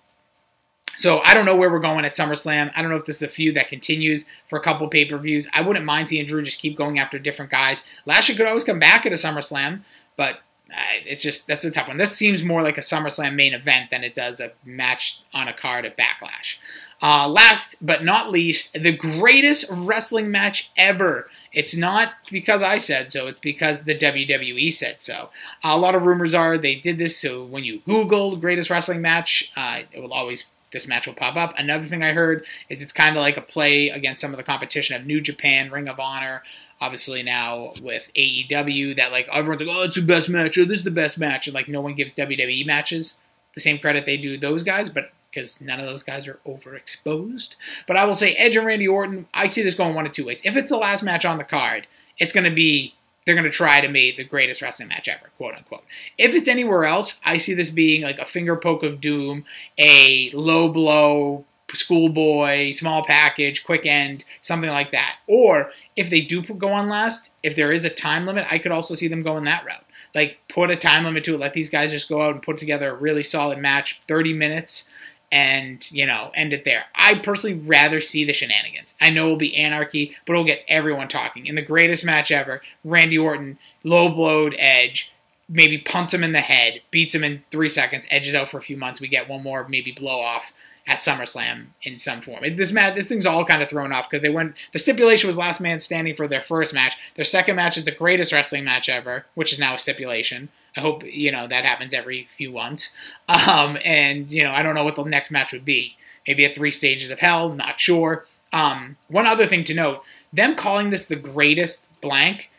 so 0.94 1.20
I 1.20 1.34
don't 1.34 1.46
know 1.46 1.56
where 1.56 1.70
we're 1.70 1.78
going 1.78 2.04
at 2.04 2.12
SummerSlam. 2.12 2.70
I 2.76 2.82
don't 2.82 2.90
know 2.90 2.98
if 2.98 3.06
this 3.06 3.16
is 3.16 3.22
a 3.22 3.28
feud 3.28 3.56
that 3.56 3.68
continues 3.68 4.26
for 4.46 4.58
a 4.58 4.62
couple 4.62 4.86
pay 4.88 5.04
per 5.04 5.16
views. 5.18 5.48
I 5.52 5.62
wouldn't 5.62 5.86
mind 5.86 6.08
seeing 6.08 6.26
Drew 6.26 6.42
just 6.42 6.60
keep 6.60 6.76
going 6.76 6.98
after 6.98 7.18
different 7.18 7.50
guys. 7.50 7.88
Lashley 8.04 8.34
could 8.34 8.46
always 8.46 8.64
come 8.64 8.78
back 8.78 9.06
at 9.06 9.12
a 9.12 9.16
SummerSlam, 9.16 9.80
but 10.16 10.40
uh, 10.70 11.00
it's 11.04 11.22
just 11.22 11.46
that's 11.46 11.64
a 11.64 11.70
tough 11.70 11.88
one. 11.88 11.98
This 11.98 12.16
seems 12.16 12.42
more 12.42 12.62
like 12.62 12.78
a 12.78 12.82
SummerSlam 12.82 13.34
main 13.34 13.54
event 13.54 13.90
than 13.90 14.04
it 14.04 14.14
does 14.14 14.40
a 14.40 14.52
match 14.64 15.22
on 15.32 15.48
a 15.48 15.52
card 15.52 15.84
at 15.84 15.96
Backlash. 15.96 16.58
Uh, 17.00 17.28
last 17.28 17.76
but 17.84 18.04
not 18.04 18.30
least, 18.30 18.74
the 18.74 18.96
greatest 18.96 19.66
wrestling 19.70 20.30
match 20.30 20.70
ever. 20.76 21.28
It's 21.52 21.76
not 21.76 22.14
because 22.30 22.62
I 22.62 22.78
said 22.78 23.12
so, 23.12 23.26
it's 23.26 23.40
because 23.40 23.84
the 23.84 23.94
WWE 23.96 24.72
said 24.72 25.00
so. 25.00 25.30
A 25.62 25.78
lot 25.78 25.94
of 25.94 26.04
rumors 26.04 26.34
are 26.34 26.56
they 26.56 26.74
did 26.74 26.98
this 26.98 27.18
so 27.18 27.44
when 27.44 27.64
you 27.64 27.80
Google 27.86 28.36
greatest 28.36 28.70
wrestling 28.70 29.02
match, 29.02 29.52
uh, 29.56 29.80
it 29.92 30.00
will 30.00 30.12
always 30.12 30.50
this 30.72 30.88
match 30.88 31.06
will 31.06 31.14
pop 31.14 31.36
up. 31.36 31.52
Another 31.58 31.84
thing 31.84 32.02
I 32.02 32.12
heard 32.12 32.46
is 32.70 32.80
it's 32.80 32.92
kind 32.92 33.16
of 33.16 33.20
like 33.20 33.36
a 33.36 33.42
play 33.42 33.90
against 33.90 34.22
some 34.22 34.30
of 34.30 34.38
the 34.38 34.42
competition 34.42 34.96
of 34.96 35.06
New 35.06 35.20
Japan, 35.20 35.70
Ring 35.70 35.86
of 35.86 36.00
Honor, 36.00 36.42
obviously 36.80 37.22
now 37.22 37.74
with 37.80 38.10
AEW 38.16 38.96
that 38.96 39.12
like 39.12 39.28
everyone's 39.32 39.60
like, 39.62 39.76
oh, 39.76 39.82
it's 39.82 39.96
the 39.96 40.02
best 40.02 40.28
match, 40.28 40.56
or 40.56 40.64
this 40.64 40.78
is 40.78 40.84
the 40.84 40.90
best 40.90 41.18
match, 41.18 41.46
and 41.46 41.54
like 41.54 41.68
no 41.68 41.80
one 41.80 41.94
gives 41.94 42.16
WWE 42.16 42.66
matches 42.66 43.18
the 43.54 43.60
same 43.60 43.78
credit 43.78 44.06
they 44.06 44.16
do 44.16 44.38
those 44.38 44.62
guys, 44.62 44.88
but 44.88 45.10
because 45.32 45.60
none 45.60 45.80
of 45.80 45.86
those 45.86 46.02
guys 46.02 46.28
are 46.28 46.40
overexposed. 46.46 47.54
But 47.86 47.96
I 47.96 48.04
will 48.04 48.14
say 48.14 48.34
Edge 48.34 48.56
and 48.56 48.66
Randy 48.66 48.86
Orton, 48.86 49.26
I 49.32 49.48
see 49.48 49.62
this 49.62 49.74
going 49.74 49.94
one 49.94 50.06
of 50.06 50.12
two 50.12 50.26
ways. 50.26 50.42
If 50.44 50.56
it's 50.56 50.68
the 50.68 50.76
last 50.76 51.02
match 51.02 51.24
on 51.24 51.38
the 51.38 51.44
card, 51.44 51.86
it's 52.18 52.32
going 52.32 52.48
to 52.48 52.54
be 52.54 52.94
they're 53.24 53.36
going 53.36 53.44
to 53.44 53.50
try 53.50 53.80
to 53.80 53.88
make 53.88 54.16
the 54.16 54.24
greatest 54.24 54.60
wrestling 54.60 54.88
match 54.88 55.08
ever, 55.08 55.30
quote 55.36 55.54
unquote. 55.54 55.84
If 56.18 56.34
it's 56.34 56.48
anywhere 56.48 56.84
else, 56.84 57.20
I 57.24 57.38
see 57.38 57.54
this 57.54 57.70
being 57.70 58.02
like 58.02 58.18
a 58.18 58.26
finger 58.26 58.56
poke 58.56 58.82
of 58.82 59.00
doom, 59.00 59.44
a 59.78 60.30
low 60.34 60.68
blow, 60.68 61.44
schoolboy, 61.72 62.72
small 62.72 63.04
package, 63.04 63.64
quick 63.64 63.86
end, 63.86 64.24
something 64.40 64.70
like 64.70 64.92
that. 64.92 65.18
Or 65.26 65.70
if 65.96 66.10
they 66.10 66.20
do 66.20 66.42
go 66.42 66.68
on 66.68 66.88
last, 66.88 67.34
if 67.42 67.56
there 67.56 67.72
is 67.72 67.84
a 67.84 67.90
time 67.90 68.26
limit, 68.26 68.46
I 68.50 68.58
could 68.58 68.72
also 68.72 68.94
see 68.94 69.08
them 69.08 69.22
going 69.22 69.44
that 69.44 69.64
route. 69.64 69.84
Like 70.14 70.38
put 70.48 70.70
a 70.70 70.76
time 70.76 71.04
limit 71.04 71.24
to 71.24 71.34
it, 71.34 71.40
let 71.40 71.54
these 71.54 71.70
guys 71.70 71.90
just 71.90 72.08
go 72.08 72.20
out 72.22 72.34
and 72.34 72.42
put 72.42 72.58
together 72.58 72.90
a 72.90 72.96
really 72.98 73.22
solid 73.22 73.58
match, 73.58 74.02
30 74.08 74.34
minutes, 74.34 74.92
and 75.32 75.90
you 75.90 76.06
know 76.06 76.30
end 76.34 76.52
it 76.52 76.64
there. 76.64 76.84
I 76.94 77.16
personally 77.16 77.58
rather 77.58 78.00
see 78.00 78.24
the 78.24 78.34
shenanigans. 78.34 78.94
I 79.00 79.10
know 79.10 79.24
it'll 79.24 79.36
be 79.36 79.56
anarchy, 79.56 80.14
but 80.26 80.34
it'll 80.34 80.44
get 80.44 80.64
everyone 80.68 81.08
talking. 81.08 81.46
In 81.46 81.56
the 81.56 81.62
greatest 81.62 82.04
match 82.04 82.30
ever, 82.30 82.60
Randy 82.84 83.18
Orton 83.18 83.58
low 83.82 84.10
blowed 84.10 84.54
Edge, 84.58 85.12
maybe 85.48 85.78
punts 85.78 86.14
him 86.14 86.22
in 86.22 86.32
the 86.32 86.40
head, 86.40 86.82
beats 86.90 87.14
him 87.14 87.24
in 87.24 87.42
three 87.50 87.70
seconds, 87.70 88.06
edges 88.10 88.34
out 88.34 88.50
for 88.50 88.58
a 88.58 88.62
few 88.62 88.76
months. 88.76 89.00
We 89.00 89.08
get 89.08 89.28
one 89.28 89.42
more 89.42 89.66
maybe 89.66 89.90
blow 89.90 90.20
off 90.20 90.52
at 90.86 91.00
SummerSlam 91.00 91.66
in 91.82 91.96
some 91.96 92.20
form. 92.20 92.44
It, 92.44 92.56
this 92.56 92.72
match, 92.72 92.96
this 92.96 93.08
thing's 93.08 93.26
all 93.26 93.44
kind 93.44 93.62
of 93.62 93.68
thrown 93.68 93.92
off 93.92 94.10
because 94.10 94.22
they 94.22 94.30
went. 94.30 94.54
The 94.72 94.78
stipulation 94.78 95.28
was 95.28 95.36
last 95.36 95.60
man 95.60 95.78
standing 95.78 96.16
for 96.16 96.26
their 96.26 96.40
first 96.40 96.74
match. 96.74 96.96
Their 97.14 97.24
second 97.24 97.56
match 97.56 97.76
is 97.76 97.84
the 97.84 97.92
greatest 97.92 98.32
wrestling 98.32 98.64
match 98.64 98.88
ever, 98.88 99.26
which 99.34 99.52
is 99.52 99.58
now 99.58 99.74
a 99.74 99.78
stipulation. 99.78 100.48
I 100.76 100.80
hope 100.80 101.04
you 101.04 101.30
know 101.30 101.46
that 101.46 101.64
happens 101.64 101.94
every 101.94 102.28
few 102.36 102.52
months. 102.52 102.94
Um, 103.28 103.78
and 103.84 104.30
you 104.30 104.42
know, 104.42 104.52
I 104.52 104.62
don't 104.62 104.74
know 104.74 104.84
what 104.84 104.96
the 104.96 105.04
next 105.04 105.30
match 105.30 105.52
would 105.52 105.64
be. 105.64 105.96
Maybe 106.26 106.44
at 106.44 106.54
three 106.54 106.70
stages 106.70 107.10
of 107.10 107.20
hell. 107.20 107.52
Not 107.52 107.80
sure. 107.80 108.26
Um, 108.52 108.96
one 109.08 109.26
other 109.26 109.46
thing 109.46 109.64
to 109.64 109.74
note: 109.74 110.02
them 110.32 110.54
calling 110.54 110.90
this 110.90 111.06
the 111.06 111.16
greatest 111.16 111.86
blank 112.00 112.50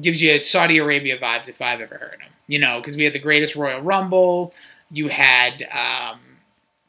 gives 0.00 0.22
you 0.22 0.38
Saudi 0.40 0.78
Arabia 0.78 1.18
vibes 1.18 1.48
if 1.48 1.60
I've 1.60 1.80
ever 1.80 1.96
heard 1.96 2.20
them. 2.20 2.30
You 2.46 2.58
know, 2.58 2.78
because 2.80 2.96
we 2.96 3.04
had 3.04 3.12
the 3.12 3.18
greatest 3.18 3.56
Royal 3.56 3.80
Rumble. 3.80 4.52
You 4.90 5.08
had 5.08 5.62
um, 5.72 6.20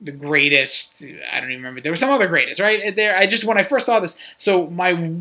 the 0.02 0.12
greatest. 0.12 1.06
I 1.32 1.40
don't 1.40 1.50
even 1.50 1.62
remember. 1.64 1.82
There 1.82 1.92
was 1.92 2.00
some 2.00 2.10
other 2.10 2.28
greatest, 2.28 2.60
right? 2.60 2.96
There. 2.96 3.16
I 3.16 3.28
just 3.28 3.46
when 3.46 3.58
I 3.58 3.64
first 3.64 3.86
saw 3.86 4.00
this. 4.00 4.20
So 4.38 4.68
my 4.68 5.12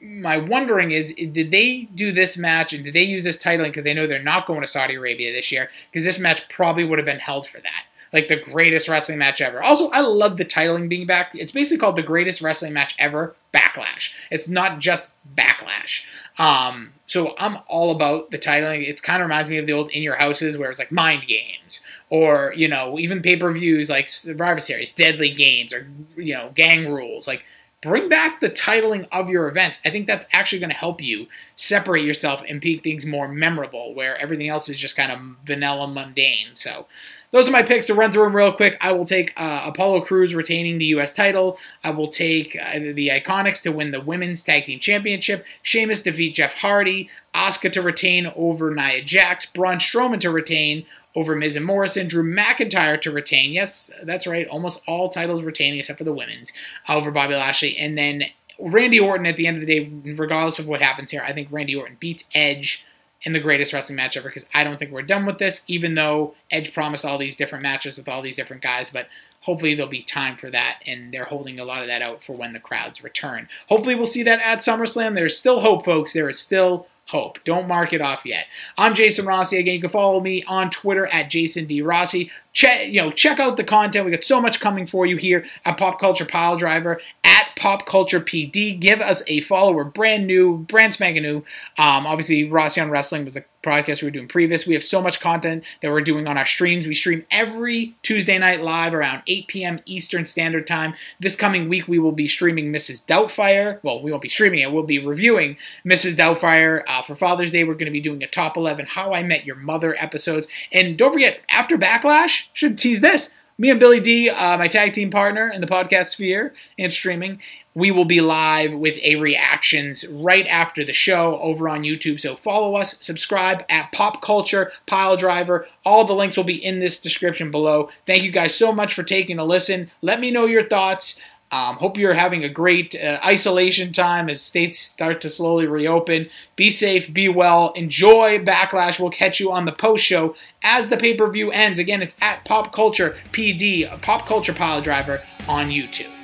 my 0.00 0.36
wondering 0.36 0.90
is 0.92 1.14
did 1.14 1.50
they 1.50 1.88
do 1.94 2.12
this 2.12 2.36
match 2.36 2.72
and 2.72 2.84
did 2.84 2.94
they 2.94 3.02
use 3.02 3.24
this 3.24 3.42
titling 3.42 3.66
because 3.66 3.84
they 3.84 3.94
know 3.94 4.06
they're 4.06 4.22
not 4.22 4.46
going 4.46 4.60
to 4.60 4.66
Saudi 4.66 4.94
Arabia 4.94 5.32
this 5.32 5.50
year 5.50 5.70
because 5.90 6.04
this 6.04 6.18
match 6.18 6.48
probably 6.48 6.84
would 6.84 6.98
have 6.98 7.06
been 7.06 7.18
held 7.18 7.46
for 7.46 7.58
that 7.60 7.84
like 8.12 8.28
the 8.28 8.36
greatest 8.36 8.88
wrestling 8.88 9.18
match 9.18 9.40
ever. 9.40 9.62
Also 9.62 9.90
I 9.90 10.00
love 10.00 10.36
the 10.36 10.44
titling 10.44 10.88
being 10.88 11.06
back. 11.06 11.34
It's 11.34 11.52
basically 11.52 11.78
called 11.78 11.96
the 11.96 12.02
greatest 12.02 12.40
wrestling 12.40 12.72
match 12.72 12.94
ever 12.98 13.36
backlash. 13.52 14.12
It's 14.30 14.48
not 14.48 14.78
just 14.78 15.12
backlash. 15.34 16.04
Um, 16.38 16.92
so 17.06 17.34
I'm 17.38 17.58
all 17.66 17.94
about 17.94 18.30
the 18.30 18.38
titling. 18.38 18.86
It 18.86 19.02
kind 19.02 19.22
of 19.22 19.28
reminds 19.28 19.50
me 19.50 19.58
of 19.58 19.66
the 19.66 19.72
old 19.72 19.90
in 19.90 20.02
your 20.02 20.16
houses 20.16 20.58
where 20.58 20.70
it's 20.70 20.78
like 20.78 20.92
mind 20.92 21.26
games 21.26 21.86
or 22.10 22.52
you 22.56 22.68
know 22.68 22.98
even 22.98 23.22
pay-per-views 23.22 23.90
like 23.90 24.08
Survivor 24.08 24.60
Series 24.60 24.92
deadly 24.92 25.30
games 25.30 25.72
or 25.72 25.88
you 26.16 26.34
know 26.34 26.52
gang 26.54 26.92
rules. 26.92 27.26
Like 27.26 27.44
bring 27.82 28.08
back 28.08 28.40
the 28.40 28.50
titling 28.50 29.06
of 29.12 29.28
your 29.30 29.48
events. 29.48 29.80
I 29.84 29.90
think 29.90 30.06
that's 30.06 30.26
actually 30.32 30.58
going 30.58 30.70
to 30.70 30.76
help 30.76 31.00
you 31.00 31.26
separate 31.54 32.04
yourself 32.04 32.42
and 32.48 32.62
make 32.62 32.82
things 32.82 33.06
more 33.06 33.28
memorable, 33.28 33.94
where 33.94 34.16
everything 34.20 34.48
else 34.48 34.68
is 34.68 34.76
just 34.76 34.96
kind 34.96 35.12
of 35.12 35.20
vanilla 35.44 35.86
mundane. 35.86 36.54
So 36.54 36.86
those 37.30 37.48
are 37.48 37.52
my 37.52 37.62
picks 37.62 37.86
to 37.88 37.94
run 37.94 38.12
through 38.12 38.24
them 38.24 38.36
real 38.36 38.52
quick. 38.52 38.76
I 38.80 38.92
will 38.92 39.04
take 39.04 39.32
uh, 39.36 39.62
Apollo 39.66 40.02
Crews 40.02 40.34
retaining 40.34 40.78
the 40.78 40.86
U.S. 40.86 41.12
title. 41.12 41.58
I 41.82 41.90
will 41.90 42.08
take 42.08 42.56
uh, 42.60 42.78
the 42.78 43.08
Iconics 43.08 43.62
to 43.62 43.72
win 43.72 43.90
the 43.90 44.00
Women's 44.00 44.42
Tag 44.42 44.64
Team 44.64 44.78
Championship. 44.78 45.44
Sheamus 45.62 46.02
defeat 46.02 46.34
Jeff 46.34 46.54
Hardy. 46.54 47.10
Asuka 47.34 47.70
to 47.72 47.82
retain 47.82 48.32
over 48.34 48.74
Nia 48.74 49.02
Jax. 49.02 49.46
Braun 49.46 49.78
Strowman 49.78 50.20
to 50.20 50.30
retain 50.30 50.86
over 51.14 51.34
Miz 51.34 51.56
and 51.56 51.66
Morrison. 51.66 52.08
Drew 52.08 52.24
McIntyre 52.24 53.00
to 53.00 53.10
retain. 53.10 53.52
Yes, 53.52 53.90
that's 54.02 54.26
right. 54.26 54.48
Almost 54.48 54.82
all 54.86 55.08
titles 55.08 55.42
retaining 55.42 55.78
except 55.80 55.98
for 55.98 56.04
the 56.04 56.14
women's 56.14 56.52
over 56.88 57.10
Bobby 57.10 57.34
Lashley. 57.34 57.76
And 57.76 57.98
then 57.98 58.24
Randy 58.58 59.00
Orton 59.00 59.26
at 59.26 59.36
the 59.36 59.46
end 59.46 59.58
of 59.58 59.66
the 59.66 59.80
day, 59.80 60.14
regardless 60.14 60.58
of 60.58 60.68
what 60.68 60.80
happens 60.80 61.10
here, 61.10 61.22
I 61.22 61.32
think 61.32 61.48
Randy 61.50 61.74
Orton 61.74 61.96
beats 62.00 62.24
Edge 62.34 62.85
in 63.22 63.32
the 63.32 63.40
greatest 63.40 63.72
wrestling 63.72 63.96
match 63.96 64.16
ever 64.16 64.28
because 64.28 64.48
I 64.54 64.64
don't 64.64 64.78
think 64.78 64.92
we're 64.92 65.02
done 65.02 65.26
with 65.26 65.38
this, 65.38 65.62
even 65.66 65.94
though 65.94 66.34
Edge 66.50 66.72
promised 66.72 67.04
all 67.04 67.18
these 67.18 67.36
different 67.36 67.62
matches 67.62 67.96
with 67.96 68.08
all 68.08 68.22
these 68.22 68.36
different 68.36 68.62
guys. 68.62 68.90
But 68.90 69.08
hopefully 69.40 69.74
there'll 69.74 69.90
be 69.90 70.02
time 70.02 70.36
for 70.36 70.50
that, 70.50 70.80
and 70.86 71.12
they're 71.12 71.24
holding 71.24 71.58
a 71.58 71.64
lot 71.64 71.82
of 71.82 71.88
that 71.88 72.02
out 72.02 72.22
for 72.22 72.34
when 72.34 72.52
the 72.52 72.60
crowds 72.60 73.02
return. 73.02 73.48
Hopefully 73.68 73.94
we'll 73.94 74.06
see 74.06 74.22
that 74.24 74.40
at 74.40 74.58
SummerSlam. 74.58 75.14
There's 75.14 75.36
still 75.36 75.60
hope, 75.60 75.84
folks. 75.84 76.12
There 76.12 76.28
is 76.28 76.38
still 76.38 76.86
hope. 77.06 77.38
Don't 77.44 77.68
mark 77.68 77.92
it 77.92 78.00
off 78.00 78.22
yet. 78.24 78.46
I'm 78.76 78.94
Jason 78.94 79.26
Rossi. 79.26 79.58
Again, 79.58 79.74
you 79.74 79.80
can 79.80 79.90
follow 79.90 80.20
me 80.20 80.42
on 80.44 80.70
Twitter 80.70 81.06
at 81.06 81.30
Jason 81.30 81.64
D. 81.66 81.80
Rossi. 81.80 82.30
Check, 82.52 82.88
you 82.88 83.00
know, 83.00 83.12
check 83.12 83.38
out 83.38 83.56
the 83.56 83.64
content. 83.64 84.04
We 84.04 84.10
got 84.10 84.24
so 84.24 84.40
much 84.40 84.60
coming 84.60 84.86
for 84.86 85.06
you 85.06 85.16
here 85.16 85.46
at 85.64 85.78
Pop 85.78 86.00
Culture 86.00 86.26
Pile 86.26 86.56
Driver 86.56 87.00
at 87.22 87.46
Pop 87.56 87.86
Culture 87.86 88.20
PD. 88.20 88.78
Give 88.78 89.00
us 89.00 89.22
a 89.26 89.40
follow. 89.40 89.72
We're 89.72 89.84
brand 89.84 90.26
new, 90.26 90.58
brand 90.58 90.92
spanking 90.92 91.22
new. 91.22 91.38
Um, 91.78 92.06
obviously, 92.06 92.44
Rossi 92.44 92.80
on 92.80 92.90
Wrestling 92.90 93.24
was 93.24 93.36
a 93.36 93.44
podcast 93.62 94.00
we 94.00 94.06
were 94.06 94.12
doing 94.12 94.28
previous. 94.28 94.66
We 94.66 94.74
have 94.74 94.84
so 94.84 95.02
much 95.02 95.20
content 95.20 95.64
that 95.82 95.90
we're 95.90 96.02
doing 96.02 96.28
on 96.28 96.38
our 96.38 96.46
streams. 96.46 96.86
We 96.86 96.94
stream 96.94 97.24
every 97.30 97.96
Tuesday 98.02 98.38
night 98.38 98.60
live 98.60 98.94
around 98.94 99.22
8 99.26 99.48
p.m. 99.48 99.80
Eastern 99.86 100.26
Standard 100.26 100.66
Time. 100.66 100.94
This 101.18 101.34
coming 101.34 101.68
week, 101.68 101.88
we 101.88 101.98
will 101.98 102.12
be 102.12 102.28
streaming 102.28 102.72
Mrs. 102.72 103.04
Doubtfire. 103.04 103.80
Well, 103.82 104.00
we 104.00 104.10
won't 104.10 104.22
be 104.22 104.28
streaming 104.28 104.60
it. 104.60 104.70
We'll 104.70 104.84
be 104.84 105.04
reviewing 105.04 105.56
Mrs. 105.84 106.14
Doubtfire. 106.14 106.82
Uh, 106.86 107.02
for 107.02 107.16
Father's 107.16 107.52
Day, 107.52 107.64
we're 107.64 107.74
going 107.74 107.86
to 107.86 107.90
be 107.90 108.00
doing 108.00 108.22
a 108.22 108.28
top 108.28 108.56
11 108.56 108.86
How 108.86 109.12
I 109.12 109.22
Met 109.22 109.44
Your 109.44 109.56
Mother 109.56 109.96
episodes. 109.98 110.46
And 110.72 110.96
don't 110.96 111.12
forget, 111.12 111.40
after 111.48 111.76
Backlash, 111.76 112.48
should 112.52 112.78
tease 112.78 113.00
this 113.00 113.34
me 113.58 113.70
and 113.70 113.80
Billy 113.80 114.00
D, 114.00 114.28
uh, 114.28 114.58
my 114.58 114.68
tag 114.68 114.92
team 114.92 115.10
partner 115.10 115.48
in 115.48 115.60
the 115.60 115.66
podcast 115.66 116.08
sphere 116.08 116.54
and 116.78 116.92
streaming, 116.92 117.40
we 117.74 117.90
will 117.90 118.06
be 118.06 118.22
live 118.22 118.72
with 118.72 118.96
a 119.02 119.16
reactions 119.16 120.06
right 120.08 120.46
after 120.46 120.82
the 120.82 120.94
show 120.94 121.38
over 121.40 121.68
on 121.68 121.82
YouTube. 121.82 122.18
So 122.18 122.34
follow 122.34 122.74
us, 122.74 122.98
subscribe 123.04 123.64
at 123.68 123.92
Pop 123.92 124.22
Culture 124.22 124.72
Pile 124.86 125.16
Driver. 125.18 125.66
All 125.84 126.04
the 126.04 126.14
links 126.14 126.36
will 126.36 126.44
be 126.44 126.64
in 126.64 126.80
this 126.80 127.00
description 127.00 127.50
below. 127.50 127.90
Thank 128.06 128.22
you 128.22 128.30
guys 128.30 128.54
so 128.54 128.72
much 128.72 128.94
for 128.94 129.02
taking 129.02 129.38
a 129.38 129.44
listen. 129.44 129.90
Let 130.00 130.20
me 130.20 130.30
know 130.30 130.46
your 130.46 130.66
thoughts. 130.66 131.22
Um, 131.52 131.76
hope 131.76 131.96
you're 131.96 132.14
having 132.14 132.42
a 132.42 132.48
great 132.48 132.94
uh, 133.00 133.20
isolation 133.24 133.92
time 133.92 134.28
as 134.28 134.40
states 134.40 134.78
start 134.78 135.20
to 135.20 135.30
slowly 135.30 135.66
reopen. 135.66 136.28
Be 136.56 136.70
safe, 136.70 137.12
be 137.12 137.28
well, 137.28 137.72
enjoy 137.72 138.40
Backlash. 138.40 138.98
We'll 138.98 139.10
catch 139.10 139.38
you 139.38 139.52
on 139.52 139.64
the 139.64 139.72
post 139.72 140.04
show 140.04 140.34
as 140.62 140.88
the 140.88 140.96
pay 140.96 141.14
per 141.14 141.30
view 141.30 141.52
ends. 141.52 141.78
Again, 141.78 142.02
it's 142.02 142.16
at 142.20 142.44
Pop 142.44 142.72
Culture 142.72 143.16
PD, 143.32 143.88
Pop 144.02 144.26
Culture 144.26 144.54
Pile 144.54 144.82
Driver 144.82 145.22
on 145.48 145.70
YouTube. 145.70 146.15